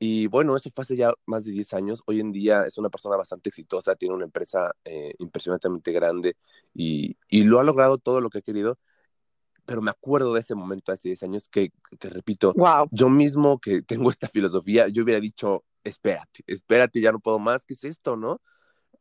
Y 0.00 0.28
bueno, 0.28 0.56
eso 0.56 0.70
fue 0.72 0.82
hace 0.82 0.96
ya 0.96 1.12
más 1.26 1.44
de 1.44 1.50
10 1.50 1.74
años. 1.74 2.02
Hoy 2.06 2.20
en 2.20 2.30
día 2.30 2.64
es 2.66 2.78
una 2.78 2.88
persona 2.88 3.16
bastante 3.16 3.48
exitosa, 3.48 3.96
tiene 3.96 4.14
una 4.14 4.24
empresa 4.24 4.72
eh, 4.84 5.12
impresionantemente 5.18 5.90
grande 5.90 6.36
y, 6.72 7.16
y, 7.28 7.42
lo 7.42 7.58
ha 7.58 7.64
logrado 7.64 7.98
todo 7.98 8.20
lo 8.20 8.30
que 8.30 8.38
ha 8.38 8.42
querido. 8.42 8.78
Pero 9.66 9.82
me 9.82 9.90
acuerdo 9.90 10.32
de 10.34 10.40
ese 10.40 10.54
momento 10.54 10.92
hace 10.92 11.08
10 11.08 11.24
años 11.24 11.48
que, 11.48 11.70
te 11.98 12.08
repito, 12.10 12.54
yo 12.90 13.10
mismo 13.10 13.58
que 13.58 13.82
tengo 13.82 14.08
esta 14.10 14.28
filosofía, 14.28 14.88
yo 14.88 15.02
hubiera 15.02 15.20
dicho, 15.20 15.64
espérate, 15.84 16.42
espérate, 16.46 17.00
ya 17.00 17.12
no 17.12 17.18
puedo 17.18 17.38
más, 17.38 17.64
¿qué 17.66 17.74
es 17.74 17.84
esto, 17.84 18.16
no? 18.16 18.40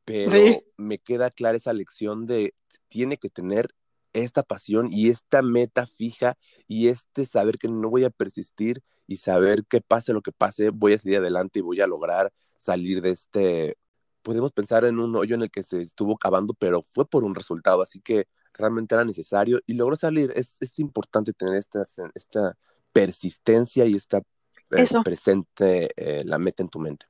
Pero 0.07 0.63
me 0.77 0.99
queda 0.99 1.29
clara 1.29 1.57
esa 1.57 1.73
lección 1.73 2.25
de 2.25 2.53
tiene 2.87 3.17
que 3.17 3.29
tener 3.29 3.75
esta 4.13 4.41
pasión 4.41 4.87
y 4.89 5.09
esta 5.09 5.41
meta 5.41 5.85
fija 5.85 6.37
y 6.65 6.87
este 6.87 7.25
saber 7.25 7.57
que 7.57 7.67
no 7.67 7.89
voy 7.89 8.05
a 8.05 8.09
persistir 8.09 8.81
y 9.05 9.17
saber 9.17 9.65
que 9.65 9.81
pase 9.81 10.13
lo 10.13 10.21
que 10.21 10.31
pase, 10.31 10.69
voy 10.69 10.93
a 10.93 10.97
seguir 10.97 11.17
adelante 11.17 11.59
y 11.59 11.61
voy 11.61 11.81
a 11.81 11.87
lograr 11.87 12.31
salir 12.55 13.01
de 13.01 13.11
este, 13.11 13.77
podemos 14.21 14.53
pensar 14.53 14.85
en 14.85 14.97
un 14.99 15.13
hoyo 15.13 15.35
en 15.35 15.41
el 15.41 15.51
que 15.51 15.61
se 15.61 15.81
estuvo 15.81 16.17
cavando, 16.17 16.53
pero 16.53 16.81
fue 16.81 17.05
por 17.05 17.25
un 17.25 17.35
resultado, 17.35 17.81
así 17.81 17.99
que 17.99 18.27
realmente 18.53 18.95
era 18.95 19.03
necesario 19.03 19.59
y 19.67 19.73
logró 19.73 19.97
salir. 19.97 20.31
Es, 20.37 20.55
es 20.61 20.79
importante 20.79 21.33
tener 21.33 21.55
esta, 21.55 21.83
esta 22.15 22.57
persistencia 22.93 23.85
y 23.85 23.95
esta 23.95 24.19
eh, 24.71 24.85
presente 25.03 25.89
eh, 25.97 26.23
la 26.23 26.39
meta 26.39 26.63
en 26.63 26.69
tu 26.69 26.79
mente. 26.79 27.07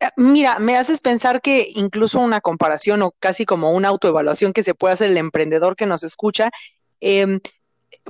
Eh, 0.00 0.08
mira, 0.16 0.58
me 0.58 0.76
haces 0.76 1.00
pensar 1.00 1.40
que 1.40 1.68
incluso 1.74 2.20
una 2.20 2.40
comparación 2.40 3.02
o 3.02 3.12
casi 3.18 3.44
como 3.44 3.72
una 3.72 3.88
autoevaluación 3.88 4.52
que 4.52 4.62
se 4.62 4.74
puede 4.74 4.94
hacer 4.94 5.10
el 5.10 5.16
emprendedor 5.16 5.76
que 5.76 5.86
nos 5.86 6.02
escucha, 6.02 6.50
em, 7.00 7.40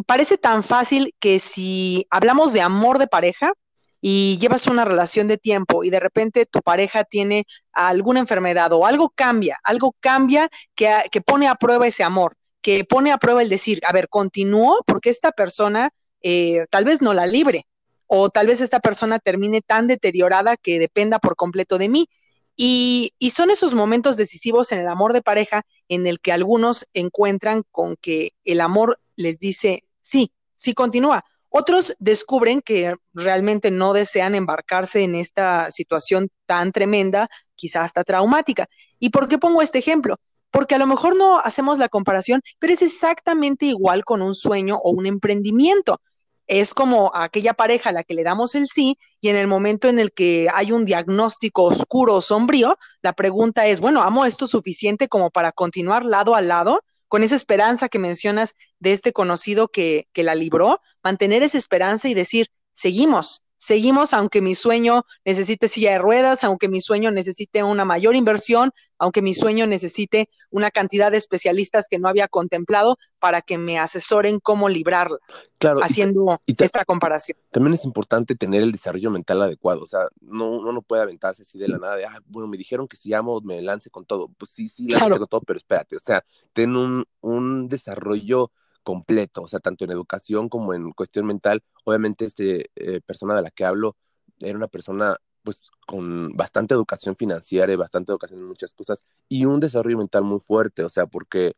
parece 0.06 0.38
tan 0.38 0.62
fácil 0.62 1.14
que 1.20 1.38
si 1.38 2.06
hablamos 2.10 2.52
de 2.52 2.60
amor 2.60 2.98
de 2.98 3.06
pareja 3.06 3.52
y 4.00 4.36
llevas 4.38 4.66
una 4.66 4.84
relación 4.84 5.28
de 5.28 5.38
tiempo 5.38 5.84
y 5.84 5.90
de 5.90 6.00
repente 6.00 6.46
tu 6.46 6.60
pareja 6.60 7.04
tiene 7.04 7.46
alguna 7.72 8.20
enfermedad 8.20 8.72
o 8.72 8.86
algo 8.86 9.10
cambia, 9.14 9.58
algo 9.64 9.94
cambia 10.00 10.48
que, 10.74 10.90
que 11.10 11.20
pone 11.22 11.48
a 11.48 11.54
prueba 11.54 11.86
ese 11.86 12.04
amor, 12.04 12.36
que 12.60 12.84
pone 12.84 13.12
a 13.12 13.18
prueba 13.18 13.42
el 13.42 13.48
decir, 13.48 13.80
a 13.88 13.92
ver, 13.92 14.08
continúo 14.08 14.82
porque 14.86 15.10
esta 15.10 15.32
persona 15.32 15.90
eh, 16.22 16.66
tal 16.70 16.84
vez 16.84 17.02
no 17.02 17.12
la 17.14 17.26
libre, 17.26 17.66
o 18.06 18.30
tal 18.30 18.46
vez 18.46 18.60
esta 18.60 18.80
persona 18.80 19.18
termine 19.18 19.60
tan 19.60 19.86
deteriorada 19.86 20.56
que 20.56 20.78
dependa 20.78 21.18
por 21.18 21.36
completo 21.36 21.78
de 21.78 21.88
mí. 21.88 22.08
Y, 22.56 23.12
son 23.30 23.50
esos 23.50 23.74
momentos 23.74 24.16
decisivos 24.16 24.70
en 24.70 24.78
el 24.78 24.88
amor 24.88 25.12
de 25.12 25.22
pareja 25.22 25.62
en 25.88 26.06
el 26.06 26.20
que 26.20 26.32
algunos 26.32 26.86
encuentran 26.92 27.64
con 27.72 27.96
que 27.96 28.30
el 28.44 28.60
amor 28.60 29.00
les 29.16 29.38
dice, 29.40 29.82
sí, 30.00 30.32
sí 30.54 30.74
continúa. 30.74 31.24
Otros 31.48 31.96
descubren 31.98 32.60
que 32.62 32.94
realmente 33.12 33.70
no 33.70 33.92
desean 33.92 34.34
embarcarse 34.34 35.02
en 35.02 35.14
esta 35.14 35.70
situación 35.72 36.28
tan 36.46 36.72
tremenda, 36.72 37.28
quizás 37.56 37.86
hasta 37.86 38.04
traumática. 38.04 38.68
¿Y 38.98 39.10
por 39.10 39.28
qué 39.28 39.38
pongo 39.38 39.62
este 39.62 39.78
ejemplo? 39.78 40.18
Porque 40.50 40.76
a 40.76 40.78
lo 40.78 40.86
mejor 40.86 41.16
no 41.16 41.40
hacemos 41.40 41.78
la 41.78 41.88
comparación, 41.88 42.40
pero 42.60 42.72
es 42.72 42.82
exactamente 42.82 43.66
igual 43.66 44.04
con 44.04 44.22
un 44.22 44.34
sueño 44.34 44.76
o 44.76 44.90
un 44.90 45.06
emprendimiento 45.06 46.00
es 46.46 46.74
como 46.74 47.12
aquella 47.14 47.54
pareja 47.54 47.90
a 47.90 47.92
la 47.92 48.04
que 48.04 48.14
le 48.14 48.24
damos 48.24 48.54
el 48.54 48.68
sí 48.68 48.98
y 49.20 49.28
en 49.28 49.36
el 49.36 49.46
momento 49.46 49.88
en 49.88 49.98
el 49.98 50.12
que 50.12 50.48
hay 50.52 50.72
un 50.72 50.84
diagnóstico 50.84 51.64
oscuro 51.64 52.16
o 52.16 52.22
sombrío, 52.22 52.78
la 53.02 53.12
pregunta 53.12 53.66
es, 53.66 53.80
bueno, 53.80 54.02
¿amo 54.02 54.26
esto 54.26 54.46
suficiente 54.46 55.08
como 55.08 55.30
para 55.30 55.52
continuar 55.52 56.04
lado 56.04 56.34
a 56.34 56.40
lado? 56.40 56.82
Con 57.08 57.22
esa 57.22 57.36
esperanza 57.36 57.88
que 57.88 57.98
mencionas 57.98 58.54
de 58.80 58.92
este 58.92 59.12
conocido 59.12 59.68
que, 59.68 60.08
que 60.12 60.24
la 60.24 60.34
libró, 60.34 60.80
mantener 61.02 61.42
esa 61.42 61.58
esperanza 61.58 62.08
y 62.08 62.14
decir, 62.14 62.48
seguimos, 62.72 63.43
seguimos 63.56 64.12
aunque 64.12 64.40
mi 64.42 64.54
sueño 64.54 65.04
necesite 65.24 65.68
silla 65.68 65.92
de 65.92 65.98
ruedas, 65.98 66.44
aunque 66.44 66.68
mi 66.68 66.80
sueño 66.80 67.10
necesite 67.10 67.62
una 67.62 67.84
mayor 67.84 68.16
inversión, 68.16 68.72
aunque 68.98 69.22
mi 69.22 69.34
sueño 69.34 69.66
necesite 69.66 70.28
una 70.50 70.70
cantidad 70.70 71.10
de 71.10 71.18
especialistas 71.18 71.86
que 71.88 71.98
no 71.98 72.08
había 72.08 72.28
contemplado 72.28 72.96
para 73.18 73.42
que 73.42 73.58
me 73.58 73.78
asesoren 73.78 74.40
cómo 74.40 74.68
librarla. 74.68 75.18
Claro, 75.58 75.80
haciendo 75.82 76.40
esta 76.46 76.84
comparación. 76.84 77.38
También 77.50 77.74
es 77.74 77.84
importante 77.84 78.34
tener 78.34 78.62
el 78.62 78.72
desarrollo 78.72 79.10
mental 79.10 79.40
adecuado, 79.40 79.82
o 79.82 79.86
sea, 79.86 80.00
no, 80.20 80.50
uno 80.50 80.72
no 80.72 80.82
puede 80.82 81.02
aventarse 81.02 81.42
así 81.42 81.58
de 81.58 81.68
la 81.68 81.78
nada 81.78 81.96
de, 81.96 82.04
ah, 82.04 82.20
bueno, 82.26 82.48
me 82.48 82.56
dijeron 82.56 82.86
que 82.86 82.96
si 82.96 83.14
amo, 83.14 83.40
me 83.40 83.62
lance 83.62 83.90
con 83.90 84.04
todo. 84.04 84.28
Pues 84.36 84.50
sí, 84.50 84.68
sí, 84.68 84.88
lance 84.88 85.18
con 85.18 85.26
todo, 85.26 85.40
pero 85.40 85.58
espérate, 85.58 85.96
o 85.96 86.00
sea, 86.00 86.22
ten 86.52 86.76
un, 86.76 87.04
un 87.20 87.68
desarrollo 87.68 88.50
completo, 88.84 89.42
o 89.42 89.48
sea, 89.48 89.60
tanto 89.60 89.84
en 89.84 89.90
educación 89.90 90.48
como 90.48 90.74
en 90.74 90.92
cuestión 90.92 91.26
mental. 91.26 91.62
Obviamente, 91.84 92.24
este 92.24 92.70
eh, 92.76 93.00
persona 93.00 93.34
de 93.34 93.42
la 93.42 93.50
que 93.50 93.64
hablo 93.64 93.96
era 94.40 94.56
una 94.56 94.68
persona 94.68 95.16
pues 95.42 95.70
con 95.86 96.32
bastante 96.32 96.74
educación 96.74 97.16
financiera 97.16 97.72
y 97.72 97.76
bastante 97.76 98.12
educación 98.12 98.40
en 98.40 98.46
muchas 98.46 98.72
cosas 98.72 99.04
y 99.28 99.44
un 99.44 99.60
desarrollo 99.60 99.98
mental 99.98 100.24
muy 100.24 100.40
fuerte, 100.40 100.82
o 100.84 100.88
sea, 100.88 101.06
porque 101.06 101.52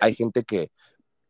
hay 0.00 0.14
gente 0.14 0.44
que 0.44 0.70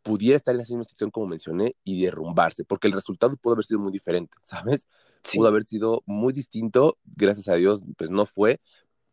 pudiera 0.02 0.36
estar 0.36 0.54
en 0.54 0.60
esa 0.60 0.72
misma 0.72 0.84
situación 0.84 1.10
como 1.10 1.26
mencioné 1.26 1.74
y 1.82 2.04
derrumbarse, 2.04 2.64
porque 2.64 2.86
el 2.86 2.92
resultado 2.92 3.36
pudo 3.36 3.54
haber 3.54 3.64
sido 3.64 3.80
muy 3.80 3.90
diferente, 3.90 4.38
¿sabes? 4.40 4.86
Pudo 5.34 5.48
haber 5.48 5.64
sido 5.64 6.04
muy 6.06 6.32
distinto, 6.32 6.96
gracias 7.04 7.48
a 7.48 7.54
Dios, 7.54 7.82
pues 7.98 8.10
no 8.10 8.24
fue, 8.24 8.60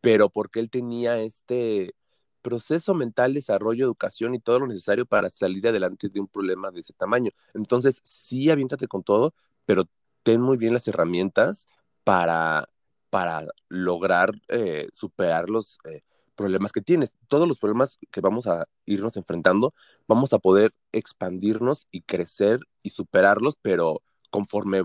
pero 0.01 0.29
porque 0.29 0.59
él 0.59 0.69
tenía 0.69 1.17
este, 1.17 1.95
proceso 2.43 2.93
mental, 2.93 3.33
desarrollo, 3.33 3.85
educación 3.85 4.35
y 4.35 4.39
todo 4.39 4.59
lo 4.59 4.67
necesario 4.67 5.05
para 5.07 5.29
salir 5.29 5.67
adelante 5.67 6.09
de 6.09 6.19
un 6.19 6.27
problema 6.27 6.69
de 6.69 6.81
ese 6.81 6.93
tamaño. 6.93 7.31
Entonces, 7.55 8.01
sí, 8.03 8.51
aviéntate 8.51 8.87
con 8.87 9.03
todo, 9.03 9.33
pero 9.65 9.85
ten 10.23 10.41
muy 10.41 10.57
bien 10.57 10.73
las 10.73 10.87
herramientas 10.87 11.67
para, 12.03 12.69
para 13.09 13.41
lograr 13.69 14.31
eh, 14.49 14.89
superar 14.93 15.49
los 15.49 15.79
eh, 15.85 16.01
problemas 16.35 16.71
que 16.71 16.81
tienes. 16.81 17.13
Todos 17.27 17.47
los 17.47 17.59
problemas 17.59 17.99
que 18.11 18.21
vamos 18.21 18.47
a 18.47 18.67
irnos 18.85 19.17
enfrentando, 19.17 19.73
vamos 20.07 20.33
a 20.33 20.39
poder 20.39 20.71
expandirnos 20.91 21.87
y 21.91 22.01
crecer 22.01 22.59
y 22.83 22.91
superarlos, 22.91 23.55
pero 23.61 24.01
conforme 24.29 24.83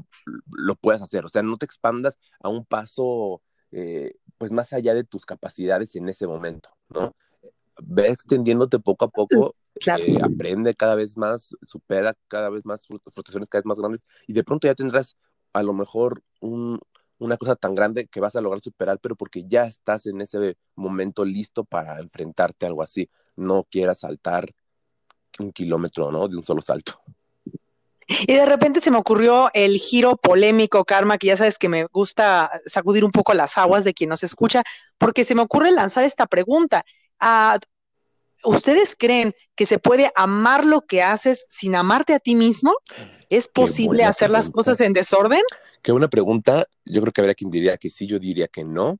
lo 0.53 0.75
puedas 0.77 1.03
hacer. 1.03 1.25
O 1.25 1.29
sea, 1.29 1.43
no 1.43 1.57
te 1.57 1.67
expandas 1.67 2.19
a 2.41 2.49
un 2.49 2.65
paso, 2.65 3.43
eh, 3.73 4.15
pues 4.37 4.53
más 4.53 4.73
allá 4.73 4.95
de 4.95 5.05
tus 5.05 5.27
capacidades 5.27 5.97
en 5.97 6.09
ese 6.09 6.27
momento, 6.27 6.71
¿no? 6.89 7.15
Ve 7.83 8.09
extendiéndote 8.09 8.79
poco 8.79 9.05
a 9.05 9.09
poco, 9.09 9.55
eh, 9.99 10.19
aprende 10.23 10.75
cada 10.75 10.95
vez 10.95 11.17
más, 11.17 11.55
supera 11.67 12.15
cada 12.29 12.51
vez 12.51 12.67
más 12.67 12.87
frustraciones 12.87 13.49
cada 13.49 13.61
vez 13.61 13.67
más 13.67 13.79
grandes 13.79 14.03
y 14.27 14.33
de 14.33 14.45
pronto 14.45 14.67
ya 14.67 14.75
tendrás 14.75 15.17
a 15.53 15.63
lo 15.63 15.73
mejor 15.73 16.23
una 16.41 17.37
cosa 17.37 17.57
tan 17.57 17.75
grande 17.75 18.07
que 18.07 18.21
vas 18.21 18.37
a 18.37 18.41
lograr 18.41 18.61
superar, 18.61 18.99
pero 19.01 19.17
porque 19.17 19.45
ya 19.47 19.65
estás 19.65 20.07
en 20.07 20.21
ese 20.21 20.57
momento 20.75 21.25
listo 21.25 21.65
para 21.65 21.99
enfrentarte 21.99 22.67
a 22.67 22.69
algo 22.69 22.83
así. 22.83 23.09
No 23.35 23.65
quieras 23.65 24.01
saltar 24.01 24.53
un 25.39 25.53
kilómetro, 25.53 26.13
¿no? 26.13 26.29
De 26.29 26.37
un 26.37 26.43
solo 26.43 26.63
salto. 26.63 27.01
Y 28.09 28.35
de 28.35 28.47
repente 28.47 28.81
se 28.81 28.91
me 28.91 28.97
ocurrió 28.97 29.51
el 29.53 29.77
giro 29.77 30.17
polémico, 30.17 30.85
Karma, 30.85 31.19
que 31.19 31.27
ya 31.27 31.37
sabes 31.37 31.59
que 31.59 31.69
me 31.69 31.85
gusta 31.85 32.51
sacudir 32.65 33.05
un 33.05 33.11
poco 33.11 33.35
las 33.35 33.59
aguas 33.59 33.85
de 33.85 33.93
quien 33.93 34.09
nos 34.09 34.25
escucha, 34.25 34.63
porque 34.97 35.25
se 35.25 35.35
me 35.35 35.43
ocurre 35.43 35.71
lanzar 35.73 36.05
esta 36.05 36.27
pregunta. 36.27 36.85
Ah, 37.21 37.59
¿ustedes 38.45 38.97
creen 38.97 39.35
que 39.55 39.67
se 39.67 39.79
puede 39.79 40.11
amar 40.15 40.65
lo 40.65 40.83
que 40.83 41.03
haces 41.03 41.47
sin 41.49 41.75
amarte 41.75 42.15
a 42.15 42.19
ti 42.19 42.35
mismo? 42.35 42.77
¿Es 43.31 43.49
posible 43.49 44.05
hacer 44.05 44.31
las 44.31 44.51
cosas 44.51 44.81
en 44.81 44.93
desorden? 44.93 45.43
Qué 45.83 45.93
buena 45.93 46.09
pregunta. 46.09 46.67
Yo 46.85 47.01
creo 47.01 47.13
que 47.13 47.21
habría 47.21 47.35
quien 47.35 47.51
diría 47.51 47.77
que 47.77 47.91
sí, 47.91 48.07
yo 48.07 48.19
diría 48.19 48.49
que 48.49 48.65
no. 48.65 48.99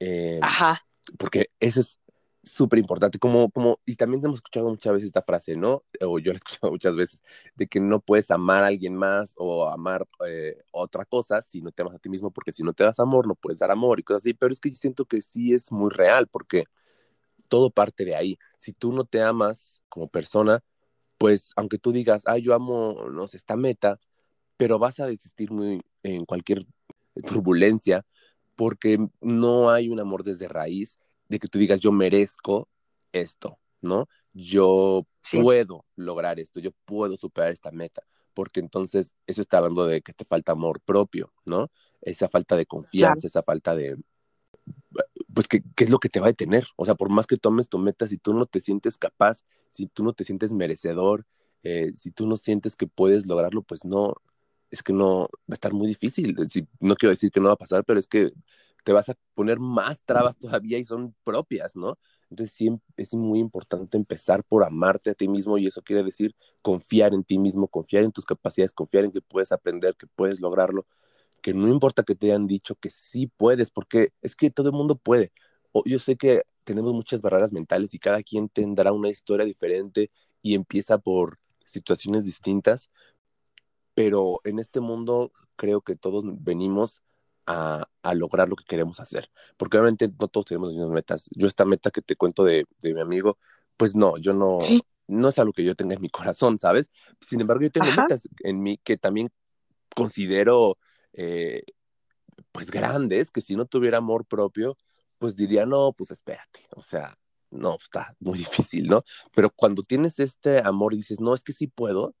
Eh, 0.00 0.38
Ajá. 0.42 0.86
Porque 1.18 1.50
eso 1.60 1.80
es 1.80 1.98
súper 2.44 2.78
importante, 2.78 3.18
como, 3.18 3.50
como, 3.50 3.80
y 3.86 3.96
también 3.96 4.24
hemos 4.24 4.38
escuchado 4.38 4.68
muchas 4.68 4.92
veces 4.92 5.06
esta 5.08 5.22
frase, 5.22 5.56
¿no? 5.56 5.82
O 6.00 6.18
yo 6.18 6.32
la 6.32 6.34
he 6.34 6.36
escuchado 6.36 6.70
muchas 6.72 6.96
veces, 6.96 7.22
de 7.54 7.66
que 7.66 7.80
no 7.80 8.00
puedes 8.00 8.30
amar 8.30 8.62
a 8.62 8.66
alguien 8.68 8.94
más 8.94 9.34
o 9.36 9.68
amar 9.68 10.06
eh, 10.26 10.56
otra 10.70 11.04
cosa 11.04 11.42
si 11.42 11.62
no 11.62 11.72
te 11.72 11.82
amas 11.82 11.94
a 11.94 11.98
ti 11.98 12.08
mismo, 12.08 12.30
porque 12.30 12.52
si 12.52 12.62
no 12.62 12.72
te 12.72 12.84
das 12.84 13.00
amor, 13.00 13.26
no 13.26 13.34
puedes 13.34 13.58
dar 13.58 13.70
amor 13.70 13.98
y 13.98 14.02
cosas 14.02 14.22
así, 14.22 14.34
pero 14.34 14.52
es 14.52 14.60
que 14.60 14.70
yo 14.70 14.76
siento 14.76 15.04
que 15.06 15.22
sí 15.22 15.54
es 15.54 15.72
muy 15.72 15.90
real, 15.90 16.28
porque 16.28 16.64
todo 17.48 17.70
parte 17.70 18.04
de 18.04 18.16
ahí. 18.16 18.38
Si 18.58 18.72
tú 18.72 18.92
no 18.92 19.04
te 19.04 19.22
amas 19.22 19.82
como 19.88 20.08
persona, 20.08 20.60
pues 21.18 21.52
aunque 21.56 21.78
tú 21.78 21.92
digas, 21.92 22.22
ah, 22.26 22.38
yo 22.38 22.54
amo, 22.54 23.08
no 23.10 23.28
sé, 23.28 23.36
esta 23.36 23.56
meta, 23.56 23.98
pero 24.56 24.78
vas 24.78 25.00
a 25.00 25.08
existir 25.08 25.50
muy 25.50 25.82
en 26.02 26.24
cualquier 26.24 26.66
turbulencia 27.26 28.04
porque 28.56 28.98
no 29.20 29.70
hay 29.70 29.88
un 29.88 30.00
amor 30.00 30.22
desde 30.22 30.48
raíz 30.48 30.98
de 31.28 31.38
que 31.38 31.48
tú 31.48 31.58
digas, 31.58 31.80
yo 31.80 31.92
merezco 31.92 32.68
esto, 33.12 33.58
¿no? 33.80 34.06
Yo 34.32 35.06
puedo 35.32 35.84
lograr 35.96 36.38
esto, 36.38 36.60
yo 36.60 36.70
puedo 36.84 37.16
superar 37.16 37.52
esta 37.52 37.70
meta, 37.70 38.02
porque 38.34 38.60
entonces 38.60 39.16
eso 39.26 39.40
está 39.40 39.58
hablando 39.58 39.86
de 39.86 40.02
que 40.02 40.12
te 40.12 40.24
falta 40.24 40.52
amor 40.52 40.80
propio, 40.80 41.32
¿no? 41.46 41.70
Esa 42.02 42.28
falta 42.28 42.56
de 42.56 42.66
confianza, 42.66 43.26
esa 43.26 43.42
falta 43.42 43.74
de, 43.74 43.96
pues, 45.32 45.48
¿qué, 45.48 45.62
¿qué, 45.76 45.84
es 45.84 45.90
lo 45.90 45.98
que 45.98 46.08
te 46.08 46.20
va 46.20 46.26
a 46.26 46.30
detener? 46.30 46.66
O 46.76 46.84
sea, 46.84 46.94
por 46.94 47.10
más 47.10 47.26
que 47.26 47.36
tomes 47.36 47.68
tu 47.68 47.78
meta, 47.78 48.06
si 48.06 48.18
tú 48.18 48.34
no 48.34 48.46
te 48.46 48.60
sientes 48.60 48.98
capaz, 48.98 49.44
si 49.70 49.86
tú 49.86 50.04
no 50.04 50.12
te 50.12 50.24
sientes 50.24 50.52
merecedor, 50.52 51.26
eh, 51.64 51.92
si 51.96 52.10
tú 52.10 52.26
no 52.26 52.36
sientes 52.36 52.76
que 52.76 52.86
puedes 52.86 53.26
lograrlo, 53.26 53.62
pues 53.62 53.84
no, 53.84 54.14
es 54.70 54.82
que 54.82 54.92
no, 54.92 55.22
va 55.22 55.52
a 55.52 55.54
estar 55.54 55.72
muy 55.72 55.88
difícil. 55.88 56.36
no 56.80 56.94
quiero 56.96 57.10
decir 57.10 57.30
que 57.30 57.40
no 57.40 57.48
va 57.48 57.54
a 57.54 57.56
pasar, 57.56 57.84
pero 57.84 57.98
es 57.98 58.08
que 58.08 58.32
te 58.84 58.92
vas 58.92 59.08
a 59.08 59.14
poner 59.34 59.58
más 59.58 60.02
trabas 60.04 60.36
todavía 60.36 60.78
y 60.78 60.84
son 60.84 61.14
propias, 61.24 61.74
¿no? 61.74 61.98
Entonces 62.30 62.54
sí 62.54 62.68
es 62.96 63.14
muy 63.14 63.40
importante 63.40 63.96
empezar 63.96 64.44
por 64.44 64.62
amarte 64.62 65.10
a 65.10 65.14
ti 65.14 65.26
mismo 65.26 65.58
y 65.58 65.66
eso 65.66 65.82
quiere 65.82 66.02
decir 66.02 66.36
confiar 66.62 67.14
en 67.14 67.24
ti 67.24 67.38
mismo, 67.38 67.66
confiar 67.66 68.04
en 68.04 68.12
tus 68.12 68.26
capacidades, 68.26 68.72
confiar 68.72 69.04
en 69.06 69.12
que 69.12 69.22
puedes 69.22 69.52
aprender, 69.52 69.96
que 69.96 70.06
puedes 70.06 70.40
lograrlo, 70.40 70.86
que 71.44 71.52
no 71.52 71.68
importa 71.68 72.04
que 72.04 72.14
te 72.14 72.28
hayan 72.28 72.46
dicho 72.46 72.74
que 72.74 72.88
sí 72.88 73.26
puedes, 73.26 73.70
porque 73.70 74.14
es 74.22 74.34
que 74.34 74.50
todo 74.50 74.68
el 74.68 74.74
mundo 74.74 74.96
puede. 74.96 75.30
Yo 75.84 75.98
sé 75.98 76.16
que 76.16 76.40
tenemos 76.64 76.94
muchas 76.94 77.20
barreras 77.20 77.52
mentales 77.52 77.92
y 77.92 77.98
cada 77.98 78.22
quien 78.22 78.48
tendrá 78.48 78.92
una 78.92 79.10
historia 79.10 79.44
diferente 79.44 80.10
y 80.40 80.54
empieza 80.54 80.96
por 80.96 81.38
situaciones 81.66 82.24
distintas, 82.24 82.90
pero 83.94 84.40
en 84.44 84.58
este 84.58 84.80
mundo 84.80 85.32
creo 85.54 85.82
que 85.82 85.96
todos 85.96 86.24
venimos 86.42 87.02
a, 87.46 87.86
lograr 88.14 88.48
lo 88.48 88.56
que 88.56 88.64
queremos 88.64 88.98
hacer, 88.98 89.30
porque 89.58 89.76
obviamente 89.76 90.08
no 90.18 90.28
todos 90.28 90.46
tenemos 90.46 90.68
las 90.68 90.76
mismas 90.76 90.94
metas. 90.94 91.28
Yo 91.36 91.46
esta 91.46 91.66
meta 91.66 91.90
que 91.90 92.00
te 92.00 92.16
cuento 92.16 92.42
de, 92.42 92.64
mi 92.80 93.00
amigo, 93.02 93.36
pues 93.76 93.94
no, 93.94 94.16
yo 94.16 94.32
no, 94.32 94.56
no 95.08 95.28
es 95.28 95.38
algo 95.38 95.52
que 95.52 95.62
yo 95.64 95.74
tenga 95.74 95.94
en 95.94 96.00
mi 96.00 96.08
corazón, 96.08 96.58
¿sabes? 96.58 96.90
Sin 97.20 97.42
embargo, 97.42 97.64
yo 97.64 97.70
tengo 97.70 97.88
metas 97.88 98.30
en 98.44 98.62
mí 98.62 98.78
que 98.82 98.96
también 98.96 99.30
considero, 99.94 100.78
eh, 101.14 101.62
pues 102.52 102.70
grandes, 102.70 103.30
que 103.30 103.40
si 103.40 103.56
no 103.56 103.66
tuviera 103.66 103.98
amor 103.98 104.24
propio, 104.26 104.76
pues 105.18 105.36
diría, 105.36 105.66
no, 105.66 105.92
pues 105.92 106.10
espérate, 106.10 106.60
o 106.76 106.82
sea, 106.82 107.14
no, 107.50 107.78
está 107.80 108.14
muy 108.20 108.38
difícil, 108.38 108.86
¿no? 108.86 109.04
Pero 109.34 109.50
cuando 109.50 109.82
tienes 109.82 110.18
este 110.20 110.58
amor 110.58 110.94
y 110.94 110.98
dices, 110.98 111.20
no, 111.20 111.34
es 111.34 111.42
que 111.42 111.52
sí 111.52 111.66
puedo, 111.66 112.14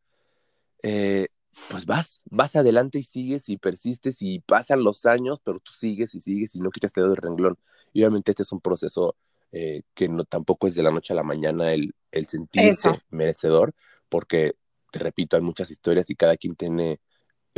eh, 0.82 1.28
pues 1.68 1.86
vas, 1.86 2.22
vas 2.30 2.56
adelante 2.56 2.98
y 2.98 3.02
sigues 3.02 3.48
y 3.48 3.56
persistes 3.56 4.22
y 4.22 4.40
pasan 4.40 4.82
los 4.82 5.06
años, 5.06 5.40
pero 5.44 5.60
tú 5.60 5.72
sigues 5.72 6.14
y 6.14 6.20
sigues 6.20 6.54
y 6.54 6.60
no 6.60 6.70
quitas 6.70 6.92
el 6.96 7.02
dedo 7.02 7.08
del 7.10 7.22
renglón. 7.22 7.58
Y 7.92 8.02
obviamente 8.02 8.32
este 8.32 8.42
es 8.42 8.52
un 8.52 8.60
proceso 8.60 9.16
eh, 9.52 9.82
que 9.94 10.08
no 10.08 10.24
tampoco 10.24 10.66
es 10.66 10.74
de 10.74 10.82
la 10.82 10.90
noche 10.90 11.12
a 11.12 11.16
la 11.16 11.22
mañana 11.22 11.72
el, 11.72 11.94
el 12.10 12.26
sentirse 12.26 13.02
merecedor, 13.10 13.72
porque, 14.08 14.54
te 14.90 14.98
repito, 14.98 15.36
hay 15.36 15.42
muchas 15.42 15.70
historias 15.70 16.10
y 16.10 16.16
cada 16.16 16.36
quien 16.36 16.56
tiene 16.56 17.00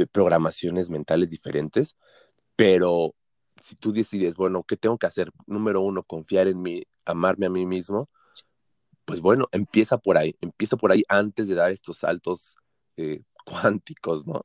programaciones 0.05 0.91
mentales 0.91 1.31
diferentes, 1.31 1.97
pero 2.57 3.15
si 3.61 3.77
tú 3.77 3.93
decides, 3.93 4.37
bueno, 4.37 4.65
¿qué 4.65 4.77
tengo 4.77 4.99
que 4.99 5.07
hacer? 5.07 5.31
Número 5.47 5.81
uno, 5.81 6.03
confiar 6.03 6.49
en 6.49 6.61
mí, 6.61 6.85
amarme 7.05 7.47
a 7.47 7.51
mí 7.51 7.65
mismo, 7.65 8.11
pues 9.07 9.21
bueno, 9.21 9.49
empieza 9.53 9.97
por 9.97 10.19
ahí, 10.19 10.37
empieza 10.41 10.77
por 10.77 10.93
ahí 10.93 11.05
antes 11.09 11.49
de 11.49 11.55
dar 11.55 11.71
estos 11.71 11.99
saltos 11.99 12.57
eh, 12.97 13.23
cuánticos, 13.45 14.27
¿no? 14.27 14.45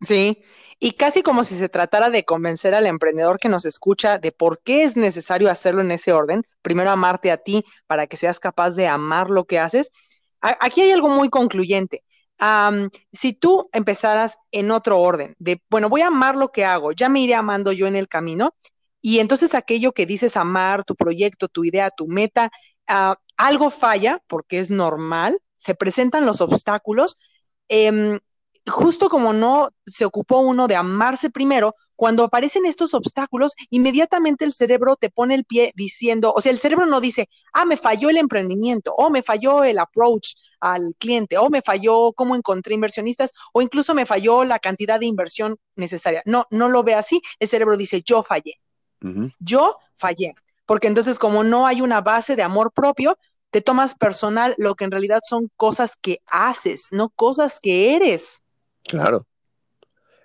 Sí, 0.00 0.42
y 0.78 0.92
casi 0.92 1.22
como 1.22 1.42
si 1.42 1.56
se 1.56 1.70
tratara 1.70 2.10
de 2.10 2.24
convencer 2.24 2.74
al 2.74 2.86
emprendedor 2.86 3.38
que 3.38 3.48
nos 3.48 3.64
escucha 3.64 4.18
de 4.18 4.30
por 4.30 4.60
qué 4.60 4.82
es 4.82 4.94
necesario 4.96 5.50
hacerlo 5.50 5.80
en 5.80 5.90
ese 5.90 6.12
orden. 6.12 6.42
Primero 6.60 6.90
amarte 6.90 7.30
a 7.30 7.38
ti 7.38 7.64
para 7.86 8.06
que 8.06 8.18
seas 8.18 8.38
capaz 8.38 8.72
de 8.72 8.88
amar 8.88 9.30
lo 9.30 9.44
que 9.46 9.58
haces. 9.58 9.92
aquí 10.42 10.82
hay 10.82 10.90
algo 10.90 11.08
muy 11.08 11.30
concluyente. 11.30 12.04
Si 13.12 13.32
tú 13.32 13.68
empezaras 13.72 14.38
en 14.50 14.70
otro 14.70 15.00
orden, 15.00 15.34
de, 15.38 15.62
bueno, 15.70 15.88
voy 15.88 16.02
a 16.02 16.08
amar 16.08 16.36
lo 16.36 16.52
que 16.52 16.64
hago, 16.64 16.92
ya 16.92 17.08
me 17.08 17.20
iré 17.20 17.34
amando 17.34 17.72
yo 17.72 17.86
en 17.86 17.96
el 17.96 18.08
camino, 18.08 18.54
y 19.00 19.20
entonces 19.20 19.54
aquello 19.54 19.92
que 19.92 20.06
dices 20.06 20.36
amar, 20.36 20.84
tu 20.84 20.96
proyecto, 20.96 21.48
tu 21.48 21.64
idea, 21.64 21.90
tu 21.90 22.08
meta, 22.08 22.50
ah, 22.88 23.16
algo 23.36 23.70
falla 23.70 24.20
porque 24.26 24.58
es 24.58 24.70
normal, 24.70 25.38
se 25.56 25.74
presentan 25.74 26.26
los 26.26 26.40
obstáculos, 26.40 27.16
Em, 27.68 28.20
justo 28.66 29.08
como 29.08 29.32
no 29.32 29.68
se 29.86 30.04
ocupó 30.04 30.40
uno 30.40 30.66
de 30.66 30.76
amarse 30.76 31.30
primero, 31.30 31.74
cuando 31.94 32.24
aparecen 32.24 32.66
estos 32.66 32.92
obstáculos, 32.92 33.54
inmediatamente 33.70 34.44
el 34.44 34.52
cerebro 34.52 34.96
te 34.96 35.08
pone 35.08 35.34
el 35.34 35.44
pie 35.44 35.72
diciendo, 35.74 36.32
o 36.36 36.40
sea, 36.40 36.52
el 36.52 36.58
cerebro 36.58 36.84
no 36.86 37.00
dice, 37.00 37.28
ah, 37.54 37.64
me 37.64 37.76
falló 37.76 38.10
el 38.10 38.18
emprendimiento, 38.18 38.92
o 38.92 39.08
me 39.08 39.22
falló 39.22 39.64
el 39.64 39.78
approach 39.78 40.34
al 40.60 40.94
cliente, 40.98 41.38
o 41.38 41.48
me 41.48 41.62
falló 41.62 42.12
cómo 42.12 42.36
encontré 42.36 42.74
inversionistas, 42.74 43.32
o 43.52 43.62
incluso 43.62 43.94
me 43.94 44.04
falló 44.04 44.44
la 44.44 44.58
cantidad 44.58 45.00
de 45.00 45.06
inversión 45.06 45.56
necesaria. 45.74 46.22
No, 46.26 46.44
no 46.50 46.68
lo 46.68 46.82
ve 46.82 46.94
así, 46.94 47.22
el 47.38 47.48
cerebro 47.48 47.76
dice, 47.76 48.02
yo 48.02 48.22
fallé, 48.22 48.60
yo 49.38 49.78
fallé, 49.96 50.34
porque 50.66 50.88
entonces 50.88 51.18
como 51.18 51.44
no 51.44 51.66
hay 51.66 51.80
una 51.80 52.00
base 52.02 52.36
de 52.36 52.42
amor 52.42 52.72
propio, 52.72 53.16
te 53.50 53.62
tomas 53.62 53.94
personal 53.94 54.54
lo 54.58 54.74
que 54.74 54.84
en 54.84 54.90
realidad 54.90 55.20
son 55.22 55.50
cosas 55.56 55.96
que 55.96 56.18
haces, 56.26 56.88
no 56.90 57.08
cosas 57.08 57.58
que 57.60 57.96
eres. 57.96 58.42
Claro. 58.88 59.26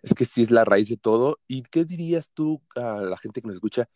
Es 0.02 0.14
que 0.14 0.26
sí 0.26 0.42
es 0.42 0.52
la 0.52 0.66
raíz 0.66 0.90
de 0.90 0.98
todo. 0.98 1.40
¿Y 1.48 1.64
qué 1.64 1.86
dirías 1.86 2.30
tú 2.34 2.62
a 2.76 3.02
la 3.02 3.18
gente 3.18 3.42
que 3.42 3.48
nos 3.48 3.56
escucha? 3.56 3.88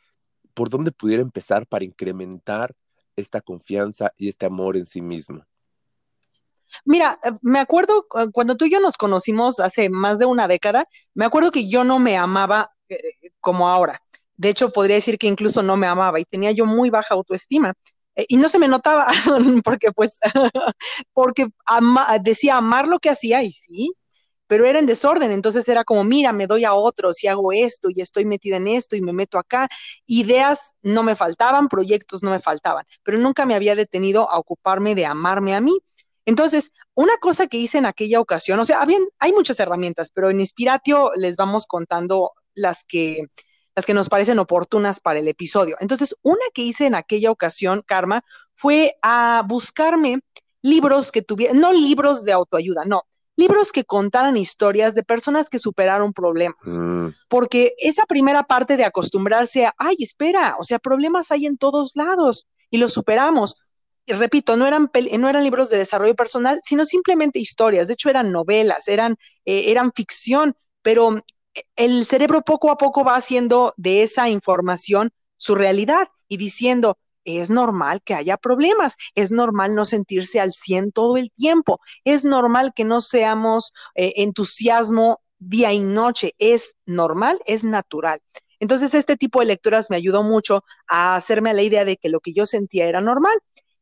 ¿Por 0.54 0.70
dónde 0.70 0.92
pudiera 0.92 1.22
empezar 1.22 1.68
para 1.68 1.86
incrementar 1.86 2.76
esta 3.16 3.42
confianza 3.42 4.12
y 4.18 4.28
este 4.28 4.46
amor 4.46 4.78
en 4.78 4.86
sí 4.86 5.02
mismo? 5.02 5.44
Mira, 6.84 7.20
eh, 7.24 7.32
me 7.42 7.60
acuerdo 7.60 8.06
cuando 8.34 8.56
tú 8.56 8.66
y 8.66 8.72
yo 8.72 8.80
nos 8.80 8.98
conocimos 8.98 9.60
hace 9.60 9.90
más 9.90 10.20
de 10.20 10.26
una 10.26 10.48
década, 10.48 10.86
me 11.14 11.26
acuerdo 11.26 11.52
que 11.52 11.70
yo 11.70 11.84
no 11.84 12.00
me 12.00 12.18
amaba 12.18 12.72
eh, 12.90 12.98
como 13.40 13.70
ahora. 13.70 14.02
De 14.38 14.50
hecho, 14.50 14.72
podría 14.72 14.98
decir 14.98 15.18
que 15.18 15.28
incluso 15.28 15.64
no 15.64 15.78
me 15.78 15.88
amaba 15.88 16.20
y 16.20 16.26
tenía 16.26 16.52
yo 16.52 16.66
muy 16.66 16.90
baja 16.90 17.14
autoestima. 17.16 17.74
Eh, 18.16 18.26
y 18.28 18.38
no 18.38 18.50
se 18.50 18.60
me 18.60 18.68
notaba, 18.68 19.08
porque 19.64 19.92
pues, 19.92 20.20
porque 21.14 21.48
decía 22.22 22.58
amar 22.58 22.88
lo 22.88 23.00
que 23.00 23.10
hacía 23.10 23.44
y 23.44 23.52
sí, 23.52 23.94
pero 24.48 24.66
era 24.66 24.80
en 24.80 24.86
desorden, 24.86 25.32
entonces 25.32 25.68
era 25.68 25.84
como, 25.84 26.04
mira, 26.04 26.34
me 26.34 26.48
doy 26.48 26.66
a 26.66 26.74
otros 26.74 27.24
y 27.24 27.28
hago 27.28 27.52
esto 27.52 27.90
y 27.90 28.02
estoy 28.02 28.26
metida 28.26 28.58
en 28.58 28.68
esto 28.68 28.96
y 28.96 29.02
me 29.02 29.14
meto 29.14 29.38
acá. 29.38 29.68
Ideas 30.06 30.76
no 30.82 31.04
me 31.04 31.16
faltaban, 31.16 31.68
proyectos 31.68 32.24
no 32.24 32.32
me 32.32 32.40
faltaban, 32.40 32.86
pero 33.04 33.18
nunca 33.18 33.46
me 33.46 33.56
había 33.56 33.76
detenido 33.76 34.30
a 34.30 34.38
ocuparme 34.38 34.96
de 34.96 35.06
amarme 35.06 35.56
a 35.56 35.62
mí. 35.62 35.78
Entonces, 36.26 36.72
una 36.96 37.18
cosa 37.18 37.48
que 37.48 37.58
hice 37.58 37.78
en 37.78 37.86
aquella 37.86 38.20
ocasión, 38.20 38.60
o 38.60 38.66
sea, 38.66 38.82
habían, 38.82 39.04
hay 39.20 39.32
muchas 39.34 39.60
herramientas, 39.60 40.10
pero 40.14 40.30
en 40.30 40.40
Inspiratio 40.40 41.12
les 41.16 41.36
vamos 41.36 41.68
contando 41.68 42.32
las 42.54 42.84
que 42.84 43.28
las 43.76 43.86
que 43.86 43.94
nos 43.94 44.08
parecen 44.08 44.40
oportunas 44.40 45.02
para 45.02 45.20
el 45.20 45.28
episodio. 45.28 45.76
Entonces, 45.82 46.16
una 46.22 46.42
que 46.54 46.62
hice 46.62 46.86
en 46.86 46.96
aquella 46.96 47.30
ocasión, 47.30 47.84
Karma, 47.86 48.24
fue 48.54 48.96
a 49.02 49.44
buscarme 49.46 50.22
libros 50.62 51.12
que 51.12 51.22
tuvieran, 51.22 51.60
no 51.60 51.74
libros 51.74 52.24
de 52.24 52.32
autoayuda, 52.32 52.86
no, 52.86 53.04
libros 53.36 53.72
que 53.72 53.84
contaran 53.84 54.38
historias 54.38 54.96
de 54.96 55.04
personas 55.04 55.50
que 55.50 55.60
superaron 55.60 56.14
problemas. 56.14 56.80
Mm. 56.80 57.10
Porque 57.28 57.74
esa 57.78 58.06
primera 58.06 58.44
parte 58.44 58.78
de 58.78 58.86
acostumbrarse 58.86 59.66
a, 59.66 59.74
ay, 59.78 59.96
espera, 60.00 60.56
o 60.60 60.64
sea, 60.64 60.80
problemas 60.80 61.32
hay 61.32 61.46
en 61.46 61.58
todos 61.58 61.92
lados 61.96 62.48
y 62.70 62.78
los 62.78 62.94
superamos. 62.94 63.56
Y 64.06 64.14
repito, 64.14 64.56
no 64.56 64.68
eran, 64.68 64.90
no 65.20 65.30
eran 65.30 65.44
libros 65.44 65.70
de 65.70 65.78
desarrollo 65.78 66.16
personal, 66.16 66.60
sino 66.64 66.86
simplemente 66.86 67.40
historias. 67.40 67.88
De 67.88 67.94
hecho, 67.94 68.10
eran 68.10 68.32
novelas, 68.32 68.88
eran, 68.88 69.18
eh, 69.46 69.72
eran 69.72 69.92
ficción, 69.94 70.56
pero 70.82 71.24
el 71.76 72.06
cerebro 72.06 72.42
poco 72.42 72.70
a 72.72 72.78
poco 72.78 73.04
va 73.04 73.16
haciendo 73.16 73.74
de 73.78 74.04
esa 74.04 74.30
información 74.30 75.12
su 75.38 75.56
realidad 75.56 76.08
y 76.28 76.38
diciendo, 76.38 76.98
es 77.26 77.50
normal 77.50 78.02
que 78.04 78.14
haya 78.14 78.38
problemas, 78.38 78.96
es 79.16 79.32
normal 79.32 79.76
no 79.76 79.86
sentirse 79.86 80.40
al 80.40 80.54
100 80.54 80.92
todo 80.92 81.18
el 81.18 81.32
tiempo, 81.32 81.80
es 82.04 82.26
normal 82.26 82.74
que 82.76 82.86
no 82.86 83.02
seamos 83.02 83.74
eh, 83.96 84.14
entusiasmo 84.18 85.22
día 85.40 85.74
y 85.74 85.80
noche, 85.80 86.34
es 86.38 86.76
normal, 86.86 87.40
es 87.46 87.64
natural. 87.64 88.22
Entonces, 88.60 88.94
este 88.94 89.18
tipo 89.18 89.42
de 89.42 89.48
lecturas 89.48 89.90
me 89.90 89.98
ayudó 89.98 90.24
mucho 90.24 90.64
a 90.88 91.16
hacerme 91.16 91.54
la 91.54 91.62
idea 91.62 91.86
de 91.86 91.98
que 91.98 92.10
lo 92.10 92.20
que 92.20 92.34
yo 92.34 92.46
sentía 92.46 92.88
era 92.88 93.02
normal. 93.02 93.38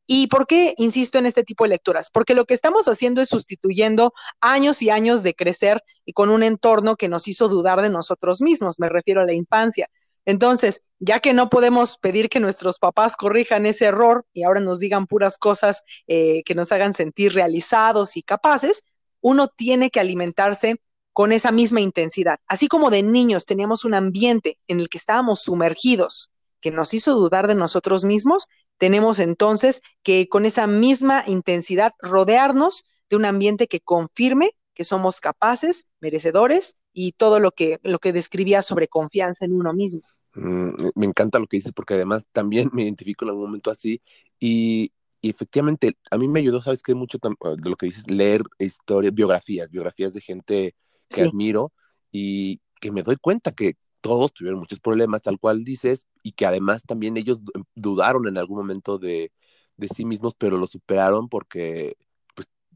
¿Y 0.06 0.28
por 0.28 0.48
qué 0.48 0.74
insisto 0.78 1.18
en 1.18 1.26
este 1.26 1.44
tipo 1.44 1.64
de 1.64 1.70
lecturas? 1.70 2.10
Porque 2.12 2.34
lo 2.34 2.46
que 2.46 2.54
estamos 2.54 2.88
haciendo 2.88 3.22
es 3.22 3.30
sustituyendo 3.30 4.14
años 4.42 4.82
y 4.82 4.90
años 4.90 5.24
de 5.24 5.34
crecer 5.34 5.82
y 6.06 6.12
con 6.12 6.30
un 6.30 6.44
entorno 6.44 6.98
que 6.98 7.08
nos 7.08 7.28
hizo 7.28 7.48
dudar 7.48 7.82
de 7.82 7.90
nosotros 7.90 8.42
mismos, 8.42 8.80
me 8.80 8.90
refiero 8.90 9.22
a 9.22 9.26
la 9.26 9.34
infancia. 9.34 9.88
Entonces, 10.26 10.84
ya 11.00 11.20
que 11.20 11.34
no 11.34 11.50
podemos 11.50 11.98
pedir 11.98 12.30
que 12.30 12.40
nuestros 12.40 12.80
papás 12.80 13.18
corrijan 13.18 13.66
ese 13.66 13.86
error 13.86 14.26
y 14.34 14.44
ahora 14.44 14.62
nos 14.62 14.80
digan 14.80 15.08
puras 15.08 15.38
cosas 15.38 15.84
eh, 16.08 16.44
que 16.46 16.56
nos 16.56 16.72
hagan 16.72 16.94
sentir 16.94 17.34
realizados 17.34 18.16
y 18.16 18.24
capaces, 18.24 18.84
uno 19.22 19.48
tiene 19.48 19.90
que 19.90 20.00
alimentarse 20.00 20.78
con 21.12 21.32
esa 21.32 21.52
misma 21.52 21.82
intensidad. 21.82 22.40
Así 22.48 22.68
como 22.68 22.90
de 22.90 23.04
niños 23.04 23.46
teníamos 23.46 23.86
un 23.86 23.94
ambiente 23.94 24.58
en 24.68 24.80
el 24.80 24.90
que 24.90 24.98
estábamos 24.98 25.42
sumergidos, 25.42 26.32
que 26.60 26.72
nos 26.72 26.94
hizo 26.94 27.14
dudar 27.14 27.48
de 27.48 27.56
nosotros 27.56 28.06
mismos, 28.06 28.48
tenemos 28.78 29.20
entonces 29.20 29.82
que 30.02 30.28
con 30.28 30.46
esa 30.46 30.68
misma 30.68 31.24
intensidad 31.28 31.94
rodearnos 32.00 32.86
de 33.10 33.18
un 33.18 33.26
ambiente 33.26 33.68
que 33.68 33.80
confirme 33.80 34.52
que 34.74 34.84
somos 34.84 35.20
capaces, 35.20 35.86
merecedores 36.00 36.76
y 36.94 37.14
todo 37.14 37.40
lo 37.40 37.52
que, 37.52 37.80
lo 37.84 38.00
que 38.00 38.14
describía 38.14 38.62
sobre 38.62 38.88
confianza 38.88 39.46
en 39.46 39.54
uno 39.54 39.74
mismo. 39.74 40.04
Mm, 40.36 40.72
me 40.96 41.06
encanta 41.06 41.40
lo 41.40 41.48
que 41.48 41.58
dices 41.58 41.74
porque 41.74 41.94
además 41.94 42.28
también 42.32 42.70
me 42.74 42.84
identifico 42.84 43.26
en 43.26 43.30
algún 43.30 43.46
momento 43.46 43.72
así 43.72 44.02
y, 44.40 44.92
efectivamente 45.22 45.96
a 46.12 46.18
mí 46.18 46.28
me 46.28 46.42
ayudó, 46.42 46.62
sabes 46.62 46.84
que 46.84 46.94
mucho 46.96 47.18
de 47.18 47.70
lo 47.70 47.78
que 47.78 47.86
dices, 47.86 48.10
leer 48.10 48.42
historias, 48.60 49.14
biografías, 49.14 49.70
biografías 49.70 50.14
de 50.14 50.20
gente 50.20 50.76
que 51.08 51.22
admiro 51.22 51.72
y 52.12 52.60
que 52.82 52.92
me 52.92 53.04
doy 53.04 53.16
cuenta 53.16 53.54
que 53.54 53.76
todos 54.02 54.34
tuvieron 54.34 54.60
muchos 54.60 54.82
problemas, 54.82 55.22
tal 55.22 55.40
cual 55.40 55.64
dices, 55.64 56.08
y 56.24 56.34
que 56.34 56.46
además 56.46 56.84
también 56.86 57.16
ellos 57.16 57.40
dudaron 57.74 58.28
en 58.28 58.38
algún 58.38 58.58
momento 58.58 58.98
de, 58.98 59.32
de 59.78 59.88
sí 59.88 60.04
mismos, 60.04 60.36
pero 60.38 60.58
lo 60.58 60.68
superaron 60.68 61.30
porque 61.30 61.96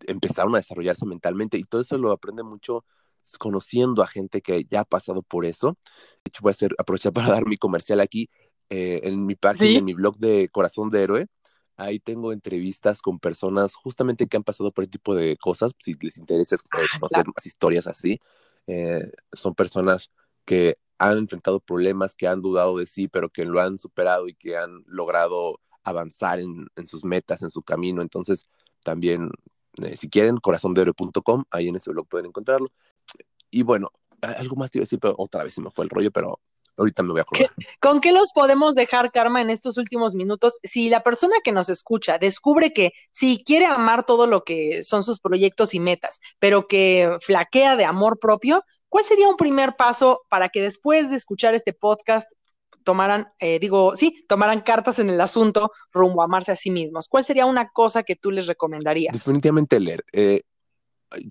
empezaron 0.08 0.54
a 0.56 0.60
desarrollarse 0.60 1.06
mentalmente 1.06 1.58
y 1.58 1.64
todo 1.64 1.82
eso 1.82 1.98
lo 1.98 2.12
aprende 2.12 2.44
mucho 2.44 2.86
conociendo 3.40 4.04
a 4.04 4.08
gente 4.08 4.42
que 4.42 4.66
ya 4.70 4.82
ha 4.82 4.86
pasado 4.86 5.22
por 5.22 5.46
eso. 5.46 5.78
De 6.24 6.30
hecho, 6.30 6.42
voy 6.42 6.52
a 6.52 6.52
hacer, 6.52 6.76
aprovechar 6.78 7.12
para 7.14 7.28
dar 7.42 7.46
mi 7.46 7.58
comercial 7.58 8.00
aquí 8.00 8.30
eh, 8.70 9.02
en 9.04 9.26
mi 9.26 9.36
página, 9.36 9.80
en 9.80 9.86
mi 9.86 9.94
blog 9.94 10.18
de 10.18 10.50
Corazón 10.50 10.90
de 10.90 11.04
Héroe. 11.04 11.28
Ahí 11.76 12.00
tengo 12.00 12.34
entrevistas 12.34 13.02
con 13.02 13.20
personas 13.20 13.76
justamente 13.76 14.28
que 14.28 14.38
han 14.38 14.44
pasado 14.44 14.72
por 14.72 14.84
este 14.84 14.98
tipo 14.98 15.14
de 15.14 15.38
cosas, 15.38 15.74
si 15.78 15.94
les 16.02 16.18
interesa 16.18 16.56
ah, 16.72 16.80
conocer 17.00 17.28
más 17.28 17.46
historias 17.46 17.86
así. 17.86 18.20
Eh, 18.66 19.12
son 19.32 19.54
personas 19.54 20.12
que 20.44 20.76
han 20.98 21.18
enfrentado 21.18 21.60
problemas, 21.60 22.16
que 22.16 22.28
han 22.28 22.42
dudado 22.42 22.78
de 22.78 22.88
sí, 22.88 23.08
pero 23.08 23.30
que 23.30 23.46
lo 23.46 23.62
han 23.62 23.78
superado 23.78 24.28
y 24.28 24.34
que 24.34 24.58
han 24.58 24.84
logrado 24.88 25.60
avanzar 25.84 26.40
en, 26.40 26.68
sus 26.86 27.06
metas, 27.06 27.44
en 27.44 27.50
su 27.52 27.62
camino. 27.62 28.02
Entonces, 28.02 28.48
también, 28.84 29.30
eh, 29.84 29.98
si 29.98 30.10
quieren, 30.10 30.38
corazondehéroe.com, 30.38 31.44
ahí 31.52 31.68
en 31.68 31.76
ese 31.76 31.92
blog 31.92 32.08
pueden 32.08 32.28
encontrarlo. 32.28 32.68
Y 33.50 33.64
bueno, 33.64 33.92
algo 34.22 34.56
más 34.56 34.72
te 34.72 34.80
iba 34.80 34.84
a 34.84 34.86
decir, 34.86 35.00
pero 35.00 35.16
otra 35.18 35.44
vez 35.44 35.54
se 35.54 35.62
me 35.62 35.72
fue 35.72 35.86
el 35.86 35.90
rollo, 35.90 36.12
pero 36.12 36.40
ahorita 36.78 37.04
me 37.04 37.12
voy 37.12 37.20
a 37.20 37.24
acordar. 37.24 37.52
¿Con 37.80 38.00
qué 38.00 38.12
los 38.12 38.32
podemos 38.34 38.76
dejar, 38.76 39.12
Karma, 39.12 39.42
en 39.42 39.50
estos 39.50 39.78
últimos 39.78 40.16
minutos? 40.16 40.60
Si 40.64 40.90
la 40.90 41.02
persona 41.02 41.36
que 41.44 41.52
nos 41.52 41.70
escucha 41.70 42.18
descubre 42.18 42.72
que 42.72 42.92
si 43.12 43.44
quiere 43.44 43.66
amar 43.66 44.06
todo 44.06 44.28
lo 44.28 44.44
que 44.44 44.84
son 44.84 45.04
sus 45.04 45.20
proyectos 45.20 45.74
y 45.74 45.80
metas, 45.80 46.20
pero 46.40 46.68
que 46.68 47.18
flaquea 47.22 47.76
de 47.76 47.86
amor 47.86 48.20
propio, 48.20 48.64
¿cuál 48.90 49.04
sería 49.04 49.28
un 49.28 49.38
primer 49.38 49.76
paso 49.76 50.22
para 50.30 50.50
que 50.50 50.62
después 50.62 51.10
de 51.10 51.16
escuchar 51.16 51.56
este 51.56 51.74
podcast 51.74 52.32
tomaran, 52.88 53.28
eh, 53.42 53.60
digo, 53.60 53.98
sí, 53.98 54.24
tomaran 54.30 54.62
cartas 54.62 54.98
en 55.00 55.10
el 55.10 55.20
asunto 55.20 55.72
rumbo 55.92 56.22
a 56.22 56.26
amarse 56.26 56.54
a 56.54 56.56
sí 56.56 56.72
mismos? 56.72 57.10
¿Cuál 57.10 57.26
sería 57.26 57.46
una 57.46 57.68
cosa 57.68 58.04
que 58.04 58.16
tú 58.16 58.32
les 58.32 58.48
recomendarías? 58.48 59.12
Definitivamente 59.12 59.78
leer. 59.78 60.06
Eh, 60.14 60.44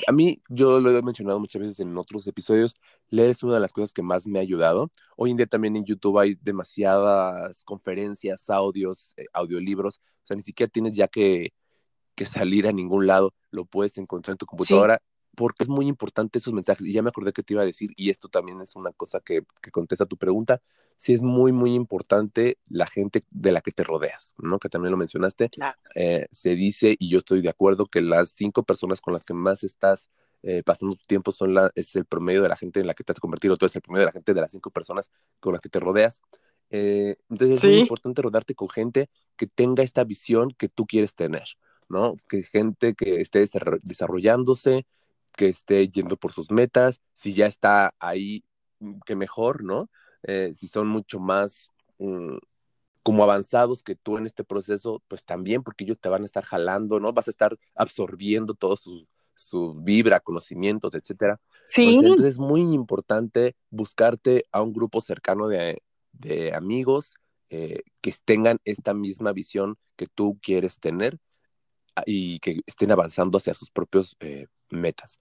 a 0.07 0.12
mí, 0.12 0.42
yo 0.51 0.81
lo 0.81 0.90
he 0.90 1.01
mencionado 1.01 1.40
muchas 1.40 1.62
veces 1.62 1.81
en 1.81 1.97
otros 1.97 2.27
episodios, 2.27 2.75
leer 3.09 3.31
es 3.31 3.42
una 3.42 3.55
de 3.55 3.61
las 3.61 3.73
cosas 3.73 3.95
que 3.95 4.03
más 4.03 4.27
me 4.27 4.38
ha 4.38 4.42
ayudado. 4.42 4.90
Hoy 5.16 5.31
en 5.31 5.38
día 5.38 5.47
también 5.47 5.77
en 5.77 5.87
YouTube 5.87 6.19
hay 6.19 6.37
demasiadas 6.42 7.64
conferencias, 7.64 8.51
audios, 8.51 9.14
eh, 9.16 9.25
audiolibros, 9.33 10.03
o 10.25 10.27
sea, 10.27 10.37
ni 10.37 10.42
siquiera 10.42 10.71
tienes 10.71 10.95
ya 10.95 11.09
que, 11.09 11.55
salir 12.27 12.66
a 12.66 12.73
ningún 12.73 13.07
lado, 13.07 13.33
lo 13.51 13.64
puedes 13.64 13.97
encontrar 13.97 14.35
en 14.35 14.38
tu 14.38 14.47
computadora. 14.47 15.01
Porque 15.37 15.62
es 15.62 15.68
muy 15.68 15.87
importante 15.87 16.38
esos 16.38 16.53
mensajes. 16.53 16.85
Y 16.85 16.92
ya 16.92 17.03
me 17.03 17.11
acordé 17.11 17.33
que 17.33 17.44
te 17.44 17.55
iba 17.55 17.62
a 17.62 17.66
decir, 17.66 17.92
y 17.96 18.11
esto 18.11 18.29
también 18.29 18.61
es 18.61 18.75
una 18.75 18.90
cosa 18.92 19.20
que, 19.20 19.44
que 19.62 19.70
contesta 19.70 20.07
tu 20.07 20.16
pregunta 20.16 20.61
sí 20.96 21.12
es 21.12 21.22
muy, 21.22 21.53
muy 21.53 21.75
importante 21.75 22.59
la 22.68 22.87
gente 22.87 23.25
de 23.31 23.53
la 23.53 23.61
que 23.61 23.72
te 23.72 23.85
rodeas, 23.85 24.35
¿no? 24.38 24.59
Que 24.59 24.68
también 24.68 24.90
lo 24.90 24.96
mencionaste. 24.96 25.51
Eh, 25.94 26.27
se 26.31 26.55
dice, 26.55 26.96
y 26.99 27.11
yo 27.11 27.18
estoy 27.18 27.42
de 27.42 27.49
acuerdo, 27.49 27.87
que 27.87 28.01
las 28.01 28.31
cinco 28.31 28.62
personas 28.62 29.01
con 29.01 29.12
las 29.12 29.25
que 29.25 29.35
más 29.35 29.62
estás 29.62 30.11
eh, 30.42 30.62
pasando 30.64 30.96
tu 30.96 31.05
tiempo 31.07 31.33
son 31.33 31.55
la, 31.55 31.70
es 31.75 31.96
el 31.96 32.05
promedio 32.05 32.42
de 32.42 32.49
la 32.49 32.57
gente 32.57 32.81
en 32.81 32.87
la 32.87 32.94
que 32.94 33.05
te 33.05 33.12
has 33.12 33.20
convertido, 33.20 33.57
todo 33.57 33.66
es 33.66 33.77
el 33.77 33.83
promedio 33.83 34.03
de 34.03 34.07
la 34.07 34.12
gente 34.12 34.35
de 34.35 34.40
las 34.40 34.51
cinco 34.51 34.70
personas 34.70 35.11
con 35.40 35.53
las 35.53 35.61
que 35.61 35.68
te 35.68 35.81
rodeas. 35.81 36.22
Eh, 36.70 37.16
entonces 37.29 37.62
es 37.62 37.70
muy 37.70 37.81
importante 37.81 38.22
rodearte 38.22 38.55
con 38.55 38.68
gente 38.68 39.09
que 39.37 39.46
tenga 39.46 39.83
esta 39.83 40.03
visión 40.05 40.51
que 40.57 40.68
tú 40.68 40.87
quieres 40.87 41.14
tener, 41.14 41.44
¿no? 41.88 42.16
Que 42.29 42.42
gente 42.42 42.94
que 42.94 43.20
esté 43.20 43.44
desarrollándose, 43.85 44.87
que 45.37 45.46
esté 45.49 45.88
yendo 45.88 46.16
por 46.16 46.33
sus 46.33 46.51
metas, 46.51 47.03
si 47.12 47.35
ya 47.35 47.46
está 47.46 47.94
ahí, 48.01 48.44
mm, 48.81 49.01
que 49.07 49.16
mejor, 49.16 49.62
¿no? 49.62 49.90
Eh, 50.22 50.53
si 50.55 50.66
son 50.66 50.88
mucho 50.88 51.20
más 51.20 51.70
mm, 51.99 52.38
como 53.03 53.22
avanzados 53.22 53.85
que 53.85 53.94
tú 53.94 54.18
en 54.18 54.27
este 54.27 54.42
proceso, 54.42 55.03
pues 55.07 55.25
también 55.25 55.62
porque 55.62 55.85
ellos 55.85 55.99
te 56.01 56.09
van 56.09 56.22
a 56.22 56.27
estar 56.27 56.44
jalando, 56.44 56.99
¿no? 56.99 57.12
Vas 57.12 57.29
a 57.29 57.31
estar 57.31 57.57
absorbiendo 57.77 58.55
todo 58.55 58.77
su, 58.77 59.07
su 59.37 59.75
vibra, 59.75 60.18
conocimientos, 60.18 60.94
etcétera. 60.94 61.40
Sí. 61.64 61.99
entonces 61.99 62.27
es 62.27 62.38
muy 62.38 62.62
importante 62.62 63.55
buscarte 63.70 64.46
a 64.51 64.62
un 64.62 64.72
grupo 64.72 65.01
cercano 65.01 65.46
de, 65.46 65.83
de 66.12 66.53
amigos 66.55 67.14
eh, 67.49 67.83
que 68.01 68.12
tengan 68.25 68.59
esta 68.64 68.92
misma 68.92 69.33
visión 69.33 69.79
que 69.94 70.09
tú 70.09 70.35
quieres 70.42 70.81
tener 70.81 71.18
y 72.04 72.38
que 72.40 72.61
estén 72.66 72.92
avanzando 72.92 73.38
hacia 73.38 73.54
sus 73.54 73.70
propios 73.70 74.16
eh, 74.20 74.46
metas 74.70 75.18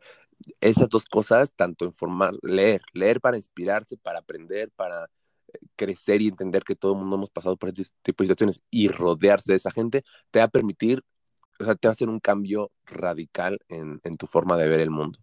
esas 0.60 0.90
dos 0.90 1.06
cosas, 1.06 1.54
tanto 1.56 1.86
informar, 1.86 2.34
leer, 2.42 2.82
leer 2.94 3.22
para 3.22 3.38
inspirarse, 3.38 3.98
para 3.98 4.20
aprender, 4.20 4.72
para 4.76 5.06
eh, 5.06 5.60
crecer 5.76 6.22
y 6.22 6.28
entender 6.28 6.64
que 6.64 6.76
todo 6.76 6.94
el 6.94 7.00
mundo 7.00 7.16
hemos 7.16 7.30
pasado 7.30 7.58
por 7.58 7.70
este 7.70 7.86
tipo 8.02 8.24
de 8.24 8.28
situaciones 8.28 8.62
y 8.70 8.88
rodearse 8.88 9.54
de 9.54 9.58
esa 9.58 9.72
gente, 9.72 10.04
te 10.32 10.40
va 10.40 10.46
a 10.46 10.50
permitir, 10.50 11.04
o 11.60 11.66
sea, 11.66 11.76
te 11.76 11.88
va 11.88 11.92
a 11.92 11.94
hacer 11.94 12.10
un 12.10 12.20
cambio 12.20 12.72
radical 12.86 13.60
en, 13.70 14.00
en 14.04 14.18
tu 14.18 14.28
forma 14.28 14.58
de 14.58 14.68
ver 14.68 14.80
el 14.80 14.92
mundo. 14.92 15.20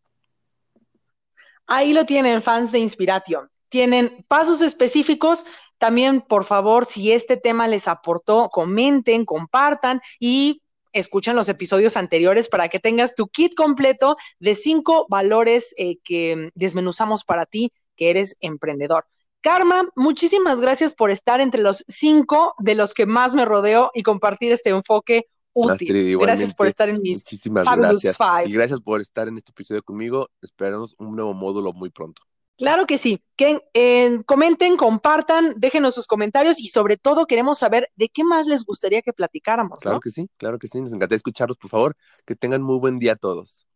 Ahí 1.67 1.93
lo 1.93 2.05
tienen 2.05 2.43
fans 2.43 2.73
de 2.73 2.81
Inspiration. 2.81 3.49
Tienen 3.69 4.25
pasos 4.29 4.61
específicos. 4.61 5.47
También, 5.79 6.21
por 6.21 6.45
favor, 6.45 6.85
si 6.85 7.13
este 7.13 7.39
tema 7.39 7.69
les 7.69 7.89
aportó, 7.89 8.51
comenten, 8.51 9.25
compartan 9.25 10.01
y 10.21 10.62
escuchan 10.93 11.37
los 11.37 11.49
episodios 11.49 11.97
anteriores 11.97 12.49
para 12.49 12.69
que 12.69 12.81
tengas 12.81 13.15
tu 13.15 13.29
kit 13.29 13.55
completo 13.55 14.17
de 14.39 14.55
cinco 14.55 15.07
valores 15.09 15.75
eh, 15.79 15.97
que 16.05 16.51
desmenuzamos 16.55 17.25
para 17.25 17.47
ti, 17.47 17.73
que 17.97 18.11
eres 18.11 18.37
emprendedor. 18.41 19.05
Karma, 19.41 19.89
muchísimas 19.97 20.61
gracias 20.61 20.95
por 20.95 21.11
estar 21.11 21.41
entre 21.41 21.61
los 21.61 21.85
cinco 21.89 22.55
de 22.59 22.77
los 22.77 22.95
que 22.95 23.07
más 23.07 23.35
me 23.35 23.45
rodeo 23.45 23.91
y 23.93 24.03
compartir 24.03 24.53
este 24.53 24.71
enfoque 24.71 25.27
útil. 25.53 26.17
gracias 26.19 26.55
por 26.55 26.69
estar 26.69 26.89
en 26.89 27.03
mis 27.03 27.25
Muchísimas 27.25 27.77
gracias. 27.77 28.17
Y 28.47 28.53
gracias 28.53 28.81
por 28.81 29.01
estar 29.01 29.29
en 29.29 29.39
este 29.39 29.51
episodio 29.51 29.83
conmigo. 29.83 30.29
Esperamos 30.41 30.95
un 30.99 31.17
nuevo 31.17 31.35
módulo 31.35 31.73
muy 31.73 31.91
pronto. 31.91 32.23
Claro 32.63 32.87
que 32.87 32.97
sí. 32.97 33.21
Que, 33.37 33.61
eh, 33.75 34.21
comenten, 34.25 34.77
compartan, 34.77 35.55
déjenos 35.57 35.97
sus 35.97 36.07
comentarios 36.07 36.61
y 36.61 36.69
sobre 36.69 36.97
todo 36.97 37.27
queremos 37.27 37.59
saber 37.59 37.91
de 37.97 38.09
qué 38.09 38.23
más 38.23 38.47
les 38.47 38.65
gustaría 38.65 39.03
que 39.03 39.13
platicáramos. 39.13 39.83
Claro 39.83 39.99
que 39.99 40.11
sí, 40.11 40.29
claro 40.37 40.61
que 40.61 40.69
sí. 40.69 40.81
Nos 40.81 40.93
encantaría 40.93 41.17
escucharlos, 41.17 41.57
por 41.57 41.71
favor. 41.71 41.97
Que 42.25 42.37
tengan 42.37 42.63
muy 42.63 42.79
buen 42.79 42.99
día 42.99 43.15
a 43.15 43.17
todos. 43.17 43.67